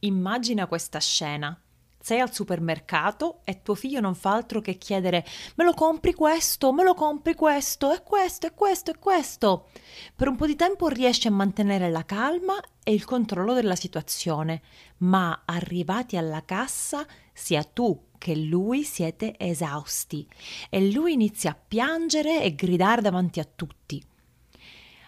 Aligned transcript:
Immagina 0.00 0.68
questa 0.68 1.00
scena. 1.00 1.60
Sei 2.00 2.20
al 2.20 2.32
supermercato 2.32 3.40
e 3.42 3.62
tuo 3.62 3.74
figlio 3.74 3.98
non 3.98 4.14
fa 4.14 4.32
altro 4.32 4.60
che 4.60 4.78
chiedere 4.78 5.26
me 5.56 5.64
lo 5.64 5.72
compri 5.74 6.14
questo, 6.14 6.72
me 6.72 6.84
lo 6.84 6.94
compri 6.94 7.34
questo, 7.34 7.92
e 7.92 8.02
questo, 8.04 8.46
e 8.46 8.54
questo, 8.54 8.92
e 8.92 8.98
questo. 8.98 9.68
Per 10.14 10.28
un 10.28 10.36
po' 10.36 10.46
di 10.46 10.54
tempo 10.54 10.86
riesci 10.86 11.26
a 11.26 11.32
mantenere 11.32 11.90
la 11.90 12.04
calma 12.04 12.54
e 12.84 12.92
il 12.92 13.04
controllo 13.04 13.52
della 13.54 13.74
situazione, 13.74 14.62
ma 14.98 15.42
arrivati 15.44 16.16
alla 16.16 16.44
cassa 16.44 17.04
sia 17.32 17.64
tu 17.64 18.10
che 18.18 18.36
lui 18.36 18.84
siete 18.84 19.34
esausti 19.36 20.28
e 20.70 20.90
lui 20.92 21.14
inizia 21.14 21.50
a 21.50 21.58
piangere 21.66 22.40
e 22.42 22.54
gridare 22.54 23.02
davanti 23.02 23.40
a 23.40 23.48
tutti. 23.52 24.00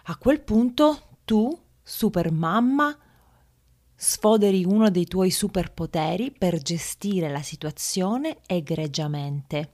A 0.05 0.17
quel 0.17 0.41
punto 0.41 1.17
tu, 1.25 1.57
super 1.81 2.33
mamma, 2.33 2.97
sfoderi 4.03 4.65
uno 4.65 4.89
dei 4.89 5.05
tuoi 5.05 5.31
superpoteri 5.31 6.33
per 6.33 6.57
gestire 6.63 7.29
la 7.29 7.43
situazione 7.43 8.39
egregiamente. 8.47 9.73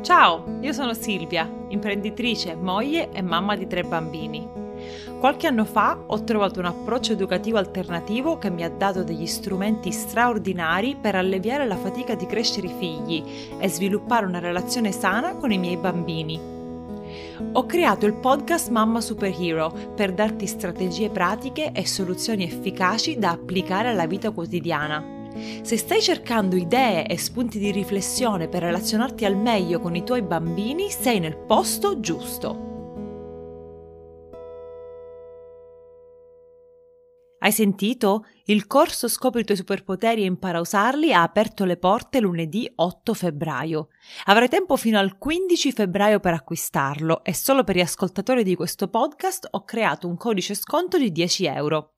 Ciao, 0.00 0.56
io 0.62 0.72
sono 0.72 0.94
Silvia, 0.94 1.46
imprenditrice, 1.68 2.54
moglie 2.54 3.12
e 3.12 3.20
mamma 3.20 3.56
di 3.56 3.66
tre 3.66 3.82
bambini. 3.82 4.48
Qualche 5.20 5.46
anno 5.46 5.66
fa 5.66 6.02
ho 6.06 6.24
trovato 6.24 6.60
un 6.60 6.64
approccio 6.64 7.12
educativo 7.12 7.58
alternativo 7.58 8.38
che 8.38 8.48
mi 8.48 8.64
ha 8.64 8.70
dato 8.70 9.04
degli 9.04 9.26
strumenti 9.26 9.92
straordinari 9.92 10.96
per 10.96 11.14
alleviare 11.14 11.66
la 11.66 11.76
fatica 11.76 12.14
di 12.14 12.24
crescere 12.24 12.68
i 12.68 12.74
figli 12.78 13.22
e 13.58 13.68
sviluppare 13.68 14.24
una 14.24 14.38
relazione 14.38 14.92
sana 14.92 15.36
con 15.36 15.52
i 15.52 15.58
miei 15.58 15.76
bambini. 15.76 16.61
Ho 17.52 17.66
creato 17.66 18.06
il 18.06 18.14
podcast 18.14 18.70
Mamma 18.70 19.00
Superhero 19.00 19.92
per 19.94 20.12
darti 20.12 20.46
strategie 20.46 21.10
pratiche 21.10 21.72
e 21.72 21.86
soluzioni 21.86 22.44
efficaci 22.44 23.18
da 23.18 23.30
applicare 23.30 23.88
alla 23.88 24.06
vita 24.06 24.30
quotidiana. 24.30 25.20
Se 25.62 25.76
stai 25.76 26.02
cercando 26.02 26.56
idee 26.56 27.06
e 27.06 27.16
spunti 27.18 27.58
di 27.58 27.70
riflessione 27.70 28.48
per 28.48 28.62
relazionarti 28.62 29.24
al 29.24 29.36
meglio 29.36 29.80
con 29.80 29.94
i 29.96 30.04
tuoi 30.04 30.22
bambini, 30.22 30.90
sei 30.90 31.20
nel 31.20 31.36
posto 31.36 32.00
giusto. 32.00 32.71
Hai 37.44 37.50
sentito? 37.50 38.24
Il 38.44 38.68
corso 38.68 39.08
Scopri 39.08 39.40
i 39.40 39.44
tuoi 39.44 39.56
superpoteri 39.56 40.22
e 40.22 40.26
impara 40.26 40.58
a 40.58 40.60
usarli 40.60 41.12
ha 41.12 41.22
aperto 41.22 41.64
le 41.64 41.76
porte 41.76 42.20
lunedì 42.20 42.70
8 42.72 43.14
febbraio. 43.14 43.88
Avrai 44.26 44.48
tempo 44.48 44.76
fino 44.76 44.96
al 44.96 45.18
15 45.18 45.72
febbraio 45.72 46.20
per 46.20 46.34
acquistarlo 46.34 47.24
e 47.24 47.34
solo 47.34 47.64
per 47.64 47.74
gli 47.74 47.80
ascoltatori 47.80 48.44
di 48.44 48.54
questo 48.54 48.86
podcast 48.86 49.48
ho 49.50 49.64
creato 49.64 50.06
un 50.06 50.16
codice 50.16 50.54
sconto 50.54 50.98
di 50.98 51.10
10 51.10 51.46
euro. 51.46 51.94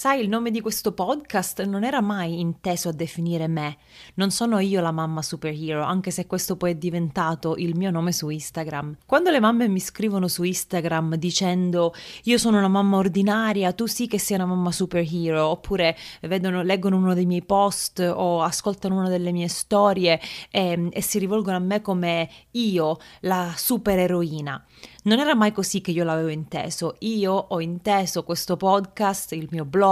Sai, 0.00 0.22
il 0.22 0.30
nome 0.30 0.50
di 0.50 0.62
questo 0.62 0.92
podcast 0.92 1.62
non 1.64 1.84
era 1.84 2.00
mai 2.00 2.40
inteso 2.40 2.88
a 2.88 2.92
definire 2.92 3.48
me. 3.48 3.76
Non 4.14 4.30
sono 4.30 4.58
io 4.58 4.80
la 4.80 4.92
mamma 4.92 5.20
superhero, 5.20 5.82
anche 5.82 6.10
se 6.10 6.24
questo 6.24 6.56
poi 6.56 6.70
è 6.70 6.74
diventato 6.74 7.54
il 7.56 7.76
mio 7.76 7.90
nome 7.90 8.10
su 8.10 8.30
Instagram. 8.30 8.96
Quando 9.04 9.30
le 9.30 9.40
mamme 9.40 9.68
mi 9.68 9.78
scrivono 9.78 10.26
su 10.26 10.42
Instagram 10.42 11.16
dicendo 11.16 11.92
io 12.22 12.38
sono 12.38 12.56
una 12.56 12.68
mamma 12.68 12.96
ordinaria, 12.96 13.74
tu 13.74 13.84
sì 13.84 14.06
che 14.06 14.18
sei 14.18 14.36
una 14.36 14.46
mamma 14.46 14.72
superhero, 14.72 15.46
oppure 15.48 15.94
vedono, 16.22 16.62
leggono 16.62 16.96
uno 16.96 17.12
dei 17.12 17.26
miei 17.26 17.44
post 17.44 18.00
o 18.00 18.40
ascoltano 18.40 18.96
una 18.96 19.10
delle 19.10 19.32
mie 19.32 19.48
storie 19.48 20.18
e, 20.50 20.88
e 20.90 21.02
si 21.02 21.18
rivolgono 21.18 21.58
a 21.58 21.60
me 21.60 21.82
come 21.82 22.26
io, 22.52 22.96
la 23.20 23.52
supereroina. 23.54 24.64
Non 25.02 25.18
era 25.18 25.34
mai 25.34 25.50
così 25.50 25.80
che 25.80 25.92
io 25.92 26.04
l'avevo 26.04 26.28
inteso. 26.28 26.96
Io 27.00 27.32
ho 27.32 27.60
inteso 27.60 28.22
questo 28.22 28.58
podcast, 28.58 29.32
il 29.32 29.48
mio 29.50 29.64
blog, 29.64 29.88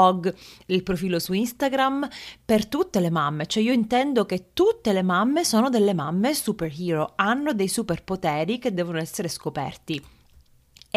il 0.66 0.82
profilo 0.82 1.18
su 1.18 1.32
Instagram 1.32 2.08
per 2.44 2.66
tutte 2.66 3.00
le 3.00 3.10
mamme. 3.10 3.46
Cioè 3.46 3.62
io 3.62 3.72
intendo 3.72 4.26
che 4.26 4.50
tutte 4.52 4.92
le 4.92 5.02
mamme 5.02 5.44
sono 5.44 5.68
delle 5.68 5.94
mamme 5.94 6.34
superhero, 6.34 7.12
hanno 7.16 7.52
dei 7.52 7.68
superpoteri 7.68 8.58
che 8.58 8.74
devono 8.74 8.98
essere 8.98 9.28
scoperti. 9.28 10.16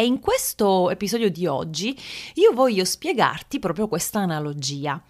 E 0.02 0.04
in 0.04 0.18
questo 0.18 0.90
episodio 0.90 1.30
di 1.30 1.46
oggi 1.46 1.96
io 2.34 2.52
voglio 2.52 2.84
spiegarti 2.84 3.60
proprio 3.60 3.86
questa 3.86 4.18
analogia. 4.18 5.00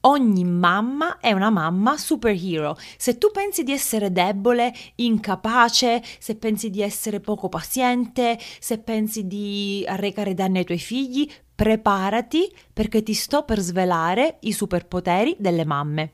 Ogni 0.00 0.42
mamma 0.42 1.20
è 1.20 1.30
una 1.30 1.48
mamma 1.48 1.96
superhero. 1.96 2.76
Se 2.96 3.18
tu 3.18 3.30
pensi 3.30 3.62
di 3.62 3.70
essere 3.70 4.10
debole, 4.10 4.74
incapace, 4.96 6.02
se 6.18 6.34
pensi 6.34 6.70
di 6.70 6.82
essere 6.82 7.20
poco 7.20 7.48
paziente, 7.48 8.36
se 8.58 8.78
pensi 8.78 9.28
di 9.28 9.84
arrecare 9.86 10.34
danni 10.34 10.58
ai 10.58 10.64
tuoi 10.64 10.80
figli, 10.80 11.30
preparati 11.54 12.52
perché 12.72 13.04
ti 13.04 13.14
sto 13.14 13.44
per 13.44 13.60
svelare 13.60 14.38
i 14.40 14.52
superpoteri 14.52 15.36
delle 15.38 15.64
mamme. 15.64 16.12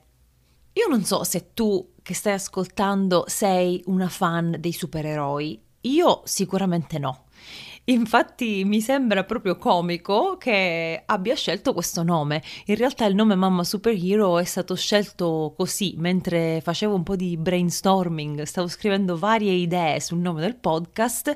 Io 0.74 0.86
non 0.86 1.02
so 1.02 1.24
se 1.24 1.54
tu 1.54 1.94
che 2.02 2.12
stai 2.12 2.34
ascoltando 2.34 3.24
sei 3.26 3.82
una 3.86 4.10
fan 4.10 4.54
dei 4.58 4.72
supereroi. 4.72 5.62
Io 5.80 6.20
sicuramente 6.24 6.98
no. 6.98 7.24
Infatti 7.91 8.65
mi 8.66 8.82
sembra 8.82 9.25
proprio 9.25 9.56
comico 9.56 10.37
che 10.37 11.03
abbia 11.06 11.34
scelto 11.34 11.72
questo 11.72 12.03
nome. 12.03 12.43
In 12.66 12.76
realtà 12.76 13.06
il 13.06 13.15
nome 13.15 13.34
Mamma 13.34 13.65
Superhero 13.65 14.38
è 14.38 14.44
stato 14.44 14.75
scelto 14.75 15.54
così, 15.56 15.94
mentre 15.97 16.60
facevo 16.62 16.94
un 16.94 17.03
po' 17.03 17.16
di 17.16 17.38
brainstorming, 17.38 18.43
stavo 18.43 18.69
scrivendo 18.69 19.16
varie 19.16 19.53
idee 19.53 20.00
sul 20.00 20.19
nome 20.19 20.43
del 20.43 20.56
podcast 20.56 21.34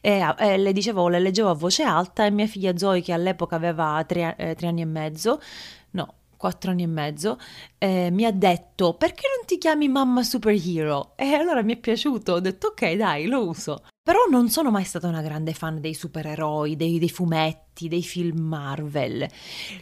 e, 0.00 0.34
e 0.38 0.56
le 0.56 0.72
dicevo, 0.72 1.06
le 1.06 1.20
leggevo 1.20 1.50
a 1.50 1.54
voce 1.54 1.84
alta 1.84 2.26
e 2.26 2.32
mia 2.32 2.48
figlia 2.48 2.76
Zoe, 2.76 3.00
che 3.00 3.12
all'epoca 3.12 3.54
aveva 3.54 4.04
tre, 4.04 4.34
eh, 4.36 4.54
tre 4.56 4.66
anni 4.66 4.80
e 4.80 4.86
mezzo, 4.86 5.40
no, 5.90 6.14
quattro 6.36 6.72
anni 6.72 6.82
e 6.82 6.88
mezzo, 6.88 7.38
eh, 7.78 8.10
mi 8.10 8.24
ha 8.24 8.32
detto 8.32 8.94
perché 8.94 9.28
non 9.36 9.46
ti 9.46 9.56
chiami 9.56 9.86
mamma 9.86 10.24
superhero? 10.24 11.12
E 11.14 11.34
allora 11.34 11.62
mi 11.62 11.74
è 11.74 11.78
piaciuto, 11.78 12.32
ho 12.32 12.40
detto 12.40 12.68
ok 12.68 12.92
dai, 12.94 13.26
lo 13.26 13.46
uso. 13.46 13.84
Però 14.04 14.24
non 14.28 14.48
sono 14.48 14.72
mai 14.72 14.82
stata 14.82 15.06
una 15.06 15.22
grande 15.22 15.54
fan 15.54 15.80
dei 15.80 15.94
supereroi, 15.94 16.74
dei, 16.74 16.98
dei 16.98 17.08
fumetti, 17.08 17.86
dei 17.86 18.02
film 18.02 18.40
Marvel. 18.40 19.24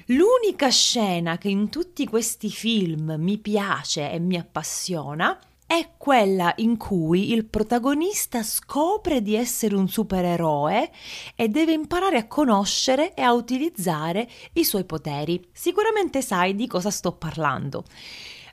L'unica 0.09 0.69
scena 0.69 1.39
che 1.39 1.49
in 1.49 1.71
tutti 1.71 2.07
questi 2.07 2.51
film 2.51 3.15
mi 3.19 3.39
piace 3.39 4.11
e 4.11 4.19
mi 4.19 4.37
appassiona 4.37 5.39
è 5.67 5.93
quella 5.97 6.53
in 6.57 6.77
cui 6.77 7.33
il 7.33 7.47
protagonista 7.47 8.43
scopre 8.43 9.23
di 9.23 9.37
essere 9.37 9.75
un 9.75 9.89
supereroe 9.89 10.91
e 11.35 11.49
deve 11.49 11.73
imparare 11.73 12.19
a 12.19 12.27
conoscere 12.27 13.15
e 13.15 13.23
a 13.23 13.33
utilizzare 13.33 14.29
i 14.53 14.65
suoi 14.65 14.85
poteri. 14.85 15.49
Sicuramente 15.51 16.21
sai 16.21 16.55
di 16.55 16.67
cosa 16.67 16.91
sto 16.91 17.13
parlando. 17.13 17.85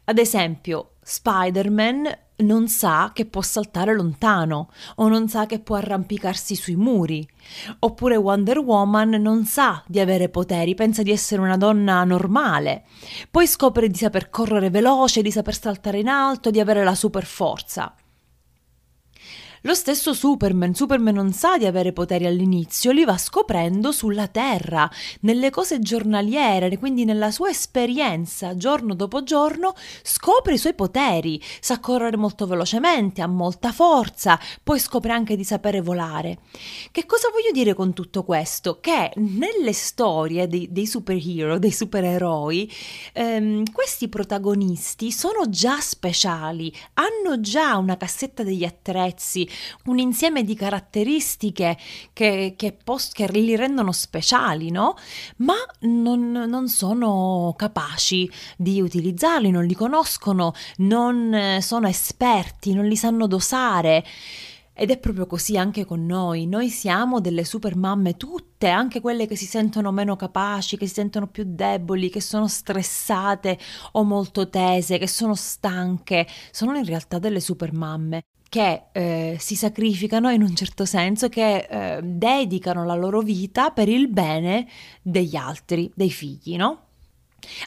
Ad 0.05 0.17
esempio, 0.17 0.91
Spider-Man 1.01 2.26
non 2.37 2.67
sa 2.67 3.11
che 3.13 3.25
può 3.25 3.41
saltare 3.41 3.93
lontano 3.93 4.69
o 4.95 5.07
non 5.07 5.27
sa 5.27 5.45
che 5.45 5.59
può 5.59 5.75
arrampicarsi 5.75 6.55
sui 6.55 6.75
muri. 6.75 7.27
Oppure 7.79 8.15
Wonder 8.15 8.59
Woman 8.59 9.09
non 9.09 9.45
sa 9.45 9.83
di 9.87 9.99
avere 9.99 10.29
poteri, 10.29 10.75
pensa 10.75 11.01
di 11.01 11.11
essere 11.11 11.41
una 11.41 11.57
donna 11.57 12.03
normale. 12.03 12.83
Poi 13.31 13.47
scopre 13.47 13.87
di 13.89 13.97
saper 13.97 14.29
correre 14.29 14.69
veloce, 14.69 15.21
di 15.21 15.31
saper 15.31 15.57
saltare 15.57 15.99
in 15.99 16.07
alto, 16.07 16.51
di 16.51 16.59
avere 16.59 16.83
la 16.83 16.95
super 16.95 17.25
forza. 17.25 17.93
Lo 19.67 19.73
stesso 19.73 20.13
Superman, 20.13 20.73
Superman 20.73 21.13
non 21.13 21.33
sa 21.33 21.57
di 21.57 21.65
avere 21.65 21.91
poteri 21.91 22.25
all'inizio, 22.25 22.93
li 22.93 23.03
va 23.03 23.17
scoprendo 23.17 23.91
sulla 23.91 24.29
Terra, 24.29 24.89
nelle 25.21 25.49
cose 25.49 25.79
giornaliere, 25.79 26.77
quindi 26.77 27.03
nella 27.03 27.31
sua 27.31 27.49
esperienza, 27.49 28.55
giorno 28.55 28.93
dopo 28.93 29.23
giorno, 29.23 29.73
scopre 30.03 30.53
i 30.53 30.57
suoi 30.57 30.73
poteri, 30.73 31.43
sa 31.59 31.81
correre 31.81 32.15
molto 32.15 32.47
velocemente, 32.47 33.21
ha 33.21 33.27
molta 33.27 33.73
forza, 33.73 34.39
poi 34.63 34.79
scopre 34.79 35.11
anche 35.11 35.35
di 35.35 35.43
sapere 35.43 35.81
volare. 35.81 36.37
Che 36.89 37.05
cosa 37.05 37.27
voglio 37.29 37.51
dire 37.51 37.73
con 37.73 37.91
tutto 37.91 38.23
questo? 38.23 38.79
Che 38.79 39.11
nelle 39.17 39.73
storie 39.73 40.47
dei, 40.47 40.69
dei 40.71 40.87
superhero, 40.87 41.59
dei 41.59 41.73
supereroi, 41.73 42.71
ehm, 43.11 43.69
questi 43.73 44.07
protagonisti 44.07 45.11
sono 45.11 45.49
già 45.49 45.81
speciali, 45.81 46.73
hanno 46.93 47.41
già 47.41 47.75
una 47.75 47.97
cassetta 47.97 48.43
degli 48.43 48.63
attrezzi, 48.63 49.55
un 49.85 49.99
insieme 49.99 50.43
di 50.43 50.55
caratteristiche 50.55 51.77
che, 52.13 52.53
che, 52.57 52.77
post, 52.83 53.13
che 53.13 53.27
li 53.27 53.55
rendono 53.55 53.91
speciali, 53.91 54.71
no? 54.71 54.95
Ma 55.37 55.55
non, 55.81 56.31
non, 56.31 56.67
sono 56.67 57.53
capaci 57.57 58.29
di 58.57 58.81
utilizzarli, 58.81 59.51
non 59.51 59.65
li 59.65 59.75
conoscono, 59.75 60.53
non 60.77 61.33
eh, 61.33 61.61
sono 61.61 61.87
esperti, 61.87 62.73
non 62.73 62.85
li 62.85 62.95
sanno 62.95 63.27
dosare. 63.27 64.03
Ed 64.79 64.91
è 64.91 64.99
proprio 64.99 65.25
così 65.25 65.57
anche 65.57 65.85
con 65.85 66.05
noi. 66.05 66.45
Noi 66.45 66.69
siamo 66.69 67.19
delle 67.19 67.43
super 67.45 67.75
mamme 67.75 68.15
tutte, 68.15 68.67
anche 68.67 69.01
quelle 69.01 69.25
che 69.25 69.35
si 69.35 69.45
sentono 69.47 69.91
meno 69.91 70.15
capaci, 70.15 70.77
che 70.77 70.85
si 70.85 70.93
sentono 70.93 71.25
più 71.25 71.45
deboli, 71.47 72.11
che 72.11 72.21
sono 72.21 72.47
stressate 72.47 73.57
o 73.93 74.03
molto 74.03 74.49
tese, 74.49 74.99
che 74.99 75.07
sono 75.07 75.33
stanche. 75.33 76.27
Sono 76.51 76.77
in 76.77 76.85
realtà 76.85 77.17
delle 77.17 77.39
super 77.39 77.73
mamme 77.73 78.25
che 78.49 78.83
eh, 78.91 79.37
si 79.39 79.55
sacrificano 79.55 80.29
in 80.29 80.41
un 80.41 80.55
certo 80.55 80.85
senso, 80.85 81.29
che 81.29 81.67
eh, 81.69 82.01
dedicano 82.01 82.85
la 82.85 82.95
loro 82.95 83.21
vita 83.21 83.71
per 83.71 83.89
il 83.89 84.07
bene 84.07 84.67
degli 85.01 85.35
altri, 85.35 85.91
dei 85.95 86.11
figli, 86.11 86.55
no? 86.55 86.86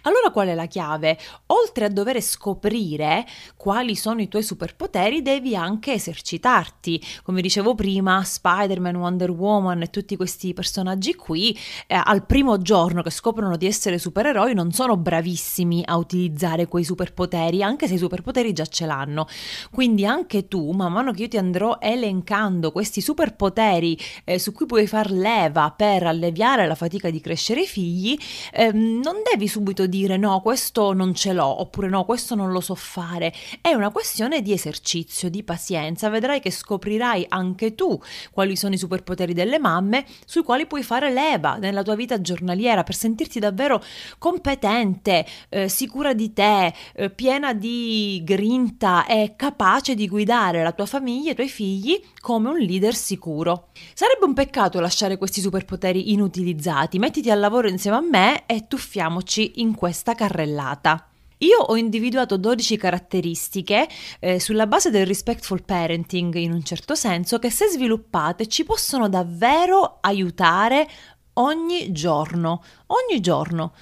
Allora 0.02 0.31
qual 0.31 0.49
è 0.49 0.55
la 0.55 0.67
chiave? 0.67 1.19
Oltre 1.46 1.87
a 1.87 1.88
dover 1.88 2.20
scoprire 2.20 3.26
quali 3.56 3.94
sono 3.94 4.20
i 4.20 4.28
tuoi 4.28 4.43
superpoteri, 4.43 5.22
devi 5.22 5.55
anche 5.55 5.93
esercitarti. 5.93 7.02
Come 7.22 7.40
dicevo 7.40 7.75
prima, 7.75 8.22
Spider-Man, 8.22 8.96
Wonder 8.96 9.31
Woman 9.31 9.82
e 9.82 9.90
tutti 9.90 10.17
questi 10.17 10.52
personaggi 10.55 11.14
qui, 11.14 11.56
eh, 11.87 12.00
al 12.02 12.26
primo 12.26 12.58
giorno 12.58 13.02
che 13.02 13.11
scoprono 13.11 13.56
di 13.56 13.67
essere 13.67 13.99
supereroi, 13.99 14.55
non 14.55 14.72
sono 14.72 14.96
bravissimi 14.96 15.82
a 15.84 15.96
utilizzare 15.96 16.67
quei 16.67 16.84
superpoteri, 16.84 17.62
anche 17.62 17.87
se 17.87 17.94
i 17.94 17.99
superpoteri 17.99 18.52
già 18.52 18.67
ce 18.67 18.87
l'hanno. 18.87 19.26
Quindi 19.70 20.05
anche 20.05 20.49
tu, 20.49 20.72
man 20.72 20.93
mano 20.93 21.12
che 21.12 21.22
io 21.22 21.28
ti 21.28 21.38
andrò 21.38 21.78
elencando 21.81 22.72
questi 22.72 23.00
superpoteri 23.00 23.99
eh, 24.25 24.38
su 24.38 24.52
cui 24.52 24.67
puoi 24.67 24.87
far 24.87 25.11
leva 25.11 25.72
per 25.76 26.05
alleviare 26.05 26.67
la 26.67 26.75
fatica 26.75 27.11
di 27.11 27.20
crescere 27.20 27.62
i 27.62 27.67
figli, 27.67 28.19
eh, 28.52 28.72
non 28.72 29.22
devi 29.31 29.46
subito 29.46 29.59
subito 29.60 29.86
dire 29.86 30.16
no, 30.16 30.40
questo 30.40 30.94
non 30.94 31.14
ce 31.14 31.34
l'ho, 31.34 31.60
oppure 31.60 31.88
no, 31.88 32.06
questo 32.06 32.34
non 32.34 32.50
lo 32.50 32.60
so 32.60 32.74
fare. 32.74 33.30
È 33.60 33.74
una 33.74 33.90
questione 33.90 34.40
di 34.40 34.52
esercizio, 34.52 35.28
di 35.28 35.42
pazienza. 35.42 36.08
Vedrai 36.08 36.40
che 36.40 36.50
scoprirai 36.50 37.26
anche 37.28 37.74
tu 37.74 38.00
quali 38.32 38.56
sono 38.56 38.72
i 38.72 38.78
superpoteri 38.78 39.34
delle 39.34 39.58
mamme 39.58 40.06
sui 40.24 40.42
quali 40.42 40.66
puoi 40.66 40.82
fare 40.82 41.12
leva 41.12 41.56
nella 41.56 41.82
tua 41.82 41.94
vita 41.94 42.22
giornaliera 42.22 42.84
per 42.84 42.94
sentirti 42.94 43.38
davvero 43.38 43.82
competente, 44.16 45.26
eh, 45.50 45.68
sicura 45.68 46.14
di 46.14 46.32
te, 46.32 46.72
eh, 46.94 47.10
piena 47.10 47.52
di 47.52 48.22
grinta 48.24 49.04
e 49.04 49.34
capace 49.36 49.94
di 49.94 50.08
guidare 50.08 50.62
la 50.62 50.72
tua 50.72 50.86
famiglia 50.86 51.28
e 51.28 51.32
i 51.32 51.34
tuoi 51.34 51.48
figli 51.50 52.00
come 52.18 52.48
un 52.48 52.56
leader 52.56 52.94
sicuro. 52.94 53.68
Sarebbe 53.92 54.24
un 54.24 54.32
peccato 54.32 54.80
lasciare 54.80 55.18
questi 55.18 55.42
superpoteri 55.42 56.12
inutilizzati. 56.12 56.98
Mettiti 56.98 57.30
al 57.30 57.40
lavoro 57.40 57.68
insieme 57.68 57.98
a 57.98 58.00
me 58.00 58.46
e 58.46 58.66
tuffiamoci 58.66 59.50
in 59.56 59.75
questa 59.75 60.14
carrellata. 60.14 61.06
Io 61.38 61.58
ho 61.58 61.76
individuato 61.76 62.37
12 62.37 62.76
caratteristiche 62.76 63.88
eh, 64.19 64.38
sulla 64.38 64.67
base 64.67 64.91
del 64.91 65.06
respectful 65.06 65.62
parenting 65.62 66.35
in 66.35 66.52
un 66.52 66.62
certo 66.62 66.94
senso 66.94 67.38
che 67.38 67.50
se 67.50 67.67
sviluppate 67.67 68.47
ci 68.47 68.64
possono 68.64 69.08
davvero 69.08 69.99
aiutare 70.00 70.87
ogni 71.35 71.93
giorno, 71.93 72.62
ogni 72.88 73.20
giorno. 73.20 73.73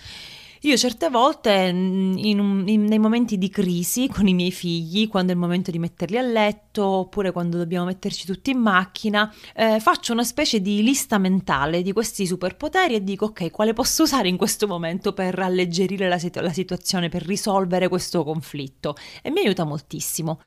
Io 0.63 0.77
certe 0.77 1.09
volte 1.09 1.73
mm, 1.73 2.17
in 2.19 2.41
un, 2.41 2.69
in, 2.69 2.85
nei 2.85 2.99
momenti 2.99 3.39
di 3.39 3.49
crisi 3.49 4.09
con 4.09 4.27
i 4.27 4.35
miei 4.35 4.51
figli, 4.51 5.09
quando 5.09 5.31
è 5.31 5.35
il 5.35 5.41
momento 5.41 5.71
di 5.71 5.79
metterli 5.79 6.19
a 6.19 6.23
letto 6.23 6.85
oppure 6.85 7.31
quando 7.31 7.57
dobbiamo 7.57 7.85
metterci 7.87 8.27
tutti 8.27 8.51
in 8.51 8.59
macchina, 8.59 9.33
eh, 9.55 9.79
faccio 9.79 10.13
una 10.13 10.25
specie 10.25 10.61
di 10.61 10.83
lista 10.83 11.19
mentale 11.19 11.83
di 11.83 11.93
questi 11.93 12.27
superpoteri 12.27 12.95
e 12.95 13.05
dico 13.05 13.27
ok, 13.27 13.51
quale 13.51 13.73
posso 13.73 14.03
usare 14.03 14.29
in 14.29 14.37
questo 14.37 14.67
momento 14.67 15.13
per 15.13 15.39
alleggerire 15.39 16.09
la, 16.09 16.19
situ- 16.19 16.43
la 16.43 16.53
situazione, 16.53 17.09
per 17.09 17.25
risolvere 17.25 17.89
questo 17.89 18.25
conflitto 18.25 18.97
e 19.23 19.31
mi 19.31 19.41
aiuta 19.41 19.65
moltissimo. 19.65 20.41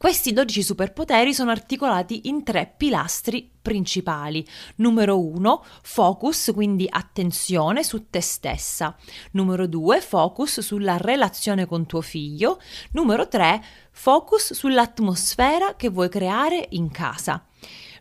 Questi 0.00 0.32
12 0.32 0.62
superpoteri 0.62 1.34
sono 1.34 1.50
articolati 1.50 2.28
in 2.30 2.42
tre 2.42 2.72
pilastri 2.74 3.50
principali. 3.60 4.42
Numero 4.76 5.20
1, 5.20 5.62
focus, 5.82 6.52
quindi 6.54 6.86
attenzione 6.88 7.84
su 7.84 8.08
te 8.08 8.22
stessa. 8.22 8.96
Numero 9.32 9.66
2, 9.66 10.00
focus 10.00 10.60
sulla 10.60 10.96
relazione 10.96 11.66
con 11.66 11.84
tuo 11.84 12.00
figlio. 12.00 12.62
Numero 12.92 13.28
3, 13.28 13.62
focus 13.90 14.54
sull'atmosfera 14.54 15.76
che 15.76 15.90
vuoi 15.90 16.08
creare 16.08 16.68
in 16.70 16.90
casa. 16.90 17.44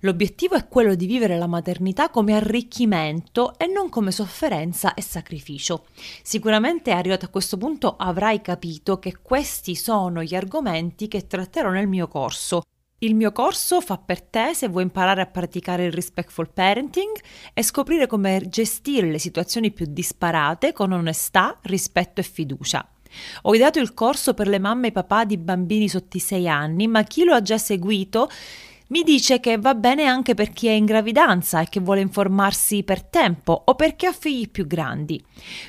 L'obiettivo 0.01 0.55
è 0.55 0.67
quello 0.67 0.95
di 0.95 1.05
vivere 1.05 1.37
la 1.37 1.47
maternità 1.47 2.09
come 2.09 2.33
arricchimento 2.33 3.57
e 3.57 3.67
non 3.67 3.89
come 3.89 4.11
sofferenza 4.11 4.93
e 4.93 5.01
sacrificio. 5.01 5.87
Sicuramente 6.23 6.91
arrivato 6.91 7.25
a 7.25 7.29
questo 7.29 7.57
punto 7.57 7.97
avrai 7.97 8.39
capito 8.39 8.97
che 8.97 9.17
questi 9.21 9.75
sono 9.75 10.23
gli 10.23 10.35
argomenti 10.35 11.09
che 11.09 11.27
tratterò 11.27 11.69
nel 11.71 11.87
mio 11.87 12.07
corso. 12.07 12.61
Il 12.99 13.13
mio 13.13 13.33
corso 13.33 13.81
fa 13.81 13.97
per 13.97 14.21
te 14.21 14.53
se 14.53 14.69
vuoi 14.69 14.83
imparare 14.83 15.21
a 15.21 15.25
praticare 15.25 15.85
il 15.85 15.91
respectful 15.91 16.49
parenting 16.49 17.17
e 17.53 17.61
scoprire 17.61 18.07
come 18.07 18.45
gestire 18.47 19.11
le 19.11 19.19
situazioni 19.19 19.71
più 19.71 19.85
disparate 19.89 20.71
con 20.71 20.93
onestà, 20.93 21.57
rispetto 21.63 22.21
e 22.21 22.23
fiducia. 22.23 22.87
Ho 23.43 23.55
ideato 23.55 23.79
il 23.79 23.93
corso 23.93 24.33
per 24.33 24.47
le 24.47 24.59
mamme 24.59 24.87
e 24.87 24.91
papà 24.91 25.25
di 25.25 25.37
bambini 25.37 25.89
sotto 25.89 26.17
i 26.17 26.19
6 26.19 26.47
anni, 26.47 26.87
ma 26.87 27.03
chi 27.03 27.23
lo 27.23 27.33
ha 27.33 27.41
già 27.41 27.57
seguito 27.57 28.29
mi 28.89 29.03
dice 29.03 29.39
che 29.39 29.57
va 29.57 29.73
bene 29.75 30.05
anche 30.05 30.33
per 30.33 30.49
chi 30.49 30.67
è 30.67 30.71
in 30.71 30.85
gravidanza 30.85 31.61
e 31.61 31.69
che 31.69 31.79
vuole 31.79 32.01
informarsi 32.01 32.81
per 32.83 33.03
tempo 33.03 33.61
o 33.65 33.75
per 33.75 33.95
chi 33.95 34.07
ha 34.07 34.11
figli 34.11 34.49
più 34.49 34.65
grandi. 34.65 35.23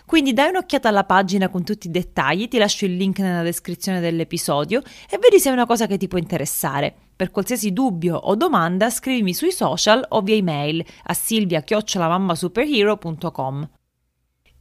Quindi 0.07 0.33
dai 0.33 0.49
un'occhiata 0.49 0.89
alla 0.89 1.05
pagina 1.05 1.49
con 1.49 1.63
tutti 1.63 1.89
i 1.89 1.91
dettagli, 1.91 2.49
ti 2.49 2.57
lascio 2.59 2.87
il 2.87 2.97
link 2.97 3.19
nella 3.19 3.43
descrizione 3.43 4.01
dell'episodio 4.01 4.81
e 5.09 5.19
vedi 5.19 5.39
se 5.39 5.51
è 5.51 5.53
una 5.53 5.67
cosa 5.67 5.87
che 5.87 5.99
ti 5.99 6.09
può 6.09 6.19
interessare. 6.19 6.95
Per 7.15 7.31
qualsiasi 7.31 7.71
dubbio 7.73 8.17
o 8.17 8.35
domanda 8.35 8.89
scrivimi 8.89 9.35
sui 9.35 9.53
social 9.53 10.03
o 10.09 10.23
via 10.23 10.37
email 10.37 10.83
a 11.05 11.13
silvia-mamma-superhero.com. 11.13 13.80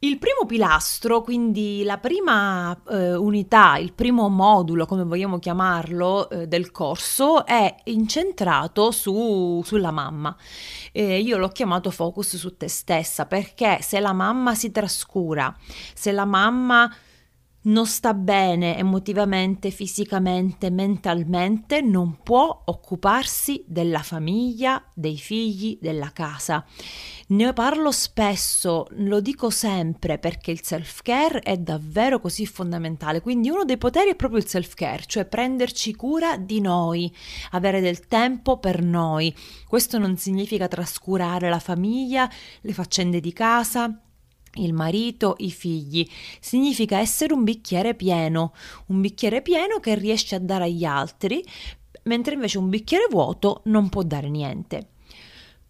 Il 0.02 0.16
primo 0.16 0.46
pilastro, 0.46 1.20
quindi 1.20 1.82
la 1.84 1.98
prima 1.98 2.74
eh, 2.88 3.14
unità, 3.16 3.76
il 3.76 3.92
primo 3.92 4.30
modulo, 4.30 4.86
come 4.86 5.04
vogliamo 5.04 5.38
chiamarlo, 5.38 6.30
eh, 6.30 6.46
del 6.46 6.70
corso 6.70 7.44
è 7.44 7.74
incentrato 7.84 8.92
su, 8.92 9.60
sulla 9.62 9.90
mamma. 9.90 10.34
Eh, 10.92 11.18
io 11.18 11.36
l'ho 11.36 11.48
chiamato 11.48 11.90
focus 11.90 12.36
su 12.36 12.56
te 12.56 12.66
stessa 12.68 13.26
perché 13.26 13.80
se 13.82 14.00
la 14.00 14.14
mamma 14.14 14.54
si 14.54 14.70
trascura, 14.70 15.54
se 15.92 16.12
la 16.12 16.24
mamma 16.24 16.90
non 17.62 17.86
sta 17.86 18.14
bene 18.14 18.78
emotivamente, 18.78 19.70
fisicamente, 19.70 20.70
mentalmente, 20.70 21.82
non 21.82 22.18
può 22.22 22.62
occuparsi 22.64 23.62
della 23.66 24.02
famiglia, 24.02 24.82
dei 24.94 25.18
figli, 25.18 25.78
della 25.80 26.10
casa. 26.12 26.64
Ne 27.28 27.52
parlo 27.52 27.92
spesso, 27.92 28.86
lo 28.92 29.20
dico 29.20 29.50
sempre 29.50 30.18
perché 30.18 30.50
il 30.50 30.62
self-care 30.62 31.40
è 31.40 31.58
davvero 31.58 32.18
così 32.18 32.46
fondamentale. 32.46 33.20
Quindi 33.20 33.50
uno 33.50 33.64
dei 33.64 33.78
poteri 33.78 34.10
è 34.10 34.16
proprio 34.16 34.40
il 34.40 34.48
self-care, 34.48 35.04
cioè 35.06 35.26
prenderci 35.26 35.94
cura 35.94 36.38
di 36.38 36.60
noi, 36.60 37.14
avere 37.50 37.80
del 37.80 38.06
tempo 38.06 38.58
per 38.58 38.82
noi. 38.82 39.34
Questo 39.68 39.98
non 39.98 40.16
significa 40.16 40.66
trascurare 40.66 41.50
la 41.50 41.60
famiglia, 41.60 42.28
le 42.62 42.72
faccende 42.72 43.20
di 43.20 43.32
casa, 43.32 44.00
il 44.54 44.72
marito, 44.72 45.36
i 45.38 45.50
figli. 45.50 46.06
Significa 46.40 46.98
essere 46.98 47.32
un 47.32 47.44
bicchiere 47.44 47.94
pieno, 47.94 48.52
un 48.86 49.00
bicchiere 49.00 49.42
pieno 49.42 49.78
che 49.78 49.94
riesce 49.94 50.34
a 50.34 50.40
dare 50.40 50.64
agli 50.64 50.84
altri, 50.84 51.44
mentre 52.04 52.34
invece 52.34 52.58
un 52.58 52.68
bicchiere 52.68 53.06
vuoto 53.10 53.62
non 53.64 53.88
può 53.88 54.02
dare 54.02 54.28
niente. 54.28 54.88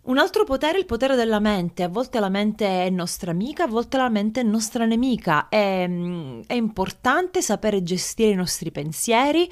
Un 0.03 0.17
altro 0.17 0.45
potere 0.45 0.79
è 0.79 0.81
il 0.81 0.87
potere 0.87 1.15
della 1.15 1.41
mente. 1.41 1.83
A 1.83 1.89
volte 1.89 2.21
la 2.21 2.31
mente 2.31 2.87
è 2.87 2.89
nostra 2.89 3.33
amica, 3.33 3.65
a 3.65 3.67
volte 3.67 3.99
la 3.99 4.09
mente 4.09 4.41
è 4.41 4.43
nostra 4.43 4.87
nemica. 4.87 5.51
È, 5.51 5.87
mm, 5.87 6.41
è 6.47 6.55
importante 6.55 7.43
sapere 7.43 7.83
gestire 7.83 8.31
i 8.31 8.35
nostri 8.35 8.71
pensieri, 8.71 9.47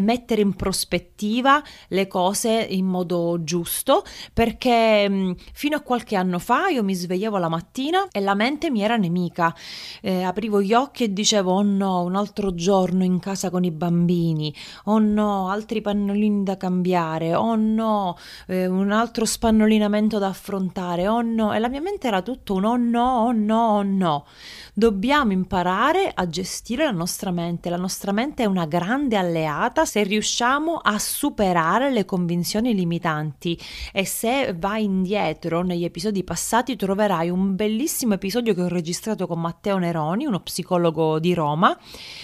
mettere 0.00 0.40
in 0.40 0.54
prospettiva 0.54 1.62
le 1.88 2.08
cose 2.08 2.66
in 2.70 2.86
modo 2.86 3.44
giusto, 3.44 4.02
perché 4.32 5.08
mm, 5.08 5.32
fino 5.52 5.76
a 5.76 5.80
qualche 5.80 6.16
anno 6.16 6.40
fa 6.40 6.66
io 6.70 6.82
mi 6.82 6.94
svegliavo 6.94 7.38
la 7.38 7.48
mattina 7.48 8.08
e 8.10 8.18
la 8.18 8.34
mente 8.34 8.70
mi 8.72 8.82
era 8.82 8.96
nemica. 8.96 9.54
Eh, 10.02 10.24
aprivo 10.24 10.60
gli 10.60 10.74
occhi 10.74 11.04
e 11.04 11.12
dicevo: 11.12 11.52
Oh 11.52 11.62
no, 11.62 12.02
un 12.02 12.16
altro 12.16 12.52
giorno 12.52 13.04
in 13.04 13.20
casa 13.20 13.48
con 13.48 13.62
i 13.62 13.70
bambini. 13.70 14.52
Oh 14.86 14.98
no, 14.98 15.50
altri 15.50 15.80
pannolini 15.80 16.42
da 16.42 16.56
cambiare. 16.56 17.36
Oh 17.36 17.54
no, 17.54 18.16
eh, 18.48 18.66
un 18.66 18.90
altro 18.90 19.24
spannolino 19.24 19.82
allenamento 19.84 20.18
da 20.18 20.28
affrontare, 20.28 21.06
oh 21.08 21.22
no, 21.22 21.52
e 21.52 21.58
la 21.58 21.68
mia 21.68 21.80
mente 21.80 22.06
era 22.06 22.22
tutto 22.22 22.54
un 22.54 22.64
oh 22.64 22.76
no, 22.76 23.24
oh 23.26 23.32
no, 23.32 23.76
oh 23.76 23.82
no. 23.82 24.26
Dobbiamo 24.72 25.32
imparare 25.32 26.10
a 26.12 26.26
gestire 26.28 26.84
la 26.84 26.90
nostra 26.90 27.30
mente, 27.30 27.70
la 27.70 27.76
nostra 27.76 28.12
mente 28.12 28.42
è 28.42 28.46
una 28.46 28.66
grande 28.66 29.16
alleata 29.16 29.84
se 29.84 30.02
riusciamo 30.02 30.76
a 30.76 30.98
superare 30.98 31.90
le 31.90 32.04
convinzioni 32.04 32.74
limitanti 32.74 33.58
e 33.92 34.04
se 34.04 34.54
vai 34.58 34.84
indietro 34.84 35.62
negli 35.62 35.84
episodi 35.84 36.24
passati 36.24 36.76
troverai 36.76 37.30
un 37.30 37.54
bellissimo 37.54 38.14
episodio 38.14 38.54
che 38.54 38.62
ho 38.62 38.68
registrato 38.68 39.26
con 39.26 39.40
Matteo 39.40 39.78
Neroni, 39.78 40.26
uno 40.26 40.40
psicologo 40.40 41.18
di 41.18 41.34
Roma, 41.34 41.78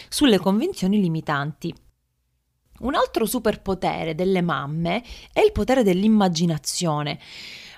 sulle 0.09 0.39
convinzioni 0.39 1.01
limitanti. 1.01 1.75
Un 2.81 2.95
altro 2.95 3.27
superpotere 3.27 4.15
delle 4.15 4.41
mamme 4.41 5.03
è 5.33 5.41
il 5.41 5.53
potere 5.53 5.83
dell'immaginazione. 5.83 7.19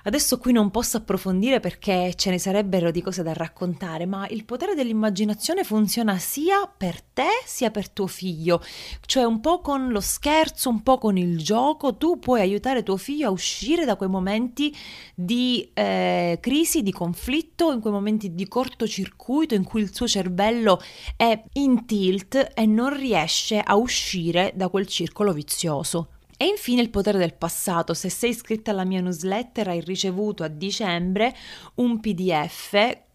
Adesso 0.05 0.39
qui 0.39 0.53
non 0.53 0.71
posso 0.71 0.97
approfondire 0.97 1.61
perché 1.61 2.15
ce 2.17 2.31
ne 2.31 2.39
sarebbero 2.39 2.91
di 2.91 3.03
cose 3.03 3.23
da 3.23 3.33
raccontare, 3.33 4.05
ma 4.05 4.27
il 4.29 4.45
potere 4.45 4.75
dell'immaginazione 4.75 5.63
funziona 5.63 6.19
sia 6.19 6.67
per 6.67 7.01
te 7.01 7.29
sia 7.45 7.71
per 7.71 7.89
tuo 7.89 8.09
figlio, 8.09 8.61
cioè 9.07 9.23
un 9.23 9.41
po' 9.41 9.61
con 9.61 9.91
lo 9.91 10.01
scherzo, 10.01 10.71
un 10.71 10.83
po' 10.83 10.99
con 10.99 11.17
il 11.17 11.39
gioco, 11.39 11.97
tu 11.97 12.19
puoi 12.19 12.41
aiutare 12.41 12.83
tuo 12.83 12.97
figlio 12.97 13.29
a 13.29 13.31
uscire 13.31 13.85
da 13.85 13.97
quei 13.97 14.09
momenti 14.09 14.75
di 15.15 15.71
eh, 15.73 16.39
crisi, 16.41 16.83
di 16.83 16.93
conflitto, 16.93 17.71
in 17.71 17.81
quei 17.81 17.93
momenti 17.93 18.35
di 18.35 18.49
cortocircuito 18.49 19.55
in 19.55 19.63
cui 19.63 19.83
il 19.83 19.95
suo 19.95 20.09
cervello 20.09 20.81
è 21.17 21.41
in 21.55 21.87
tilt 21.87 22.51
e 22.55 22.67
non 22.67 22.97
riesce 22.97 23.61
a 23.61 23.77
uscire 23.77 24.53
da 24.57 24.69
quel 24.69 24.87
circolo 24.87 25.33
vizioso. 25.33 26.12
E 26.43 26.47
infine 26.47 26.83
il 26.83 26.91
potere 26.91 27.19
del 27.19 27.35
passato. 27.35 27.95
Se 27.95 28.09
sei 28.09 28.31
iscritta 28.31 28.73
alla 28.73 28.83
mia 28.83 29.01
newsletter 29.01 29.69
hai 29.69 29.81
ricevuto 29.81 30.43
a 30.43 30.49
dicembre 30.49 31.33
un 31.77 32.01
PDF 32.01 32.73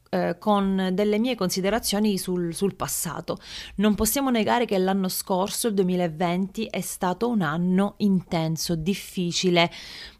eh, 0.09 0.37
con 0.39 0.91
delle 0.93 1.19
mie 1.19 1.35
considerazioni 1.35 2.17
sul, 2.17 2.55
sul, 2.55 2.75
passato. 2.75 3.37
Non 3.75 3.95
possiamo 3.95 4.29
negare 4.29 4.63
che 4.63 4.77
l'anno 4.77 5.09
scorso, 5.09 5.67
il 5.67 5.73
2020, 5.73 6.67
è 6.67 6.79
stato 6.79 7.27
un 7.27 7.41
anno 7.41 7.95
intenso, 7.97 8.75
difficile, 8.75 9.69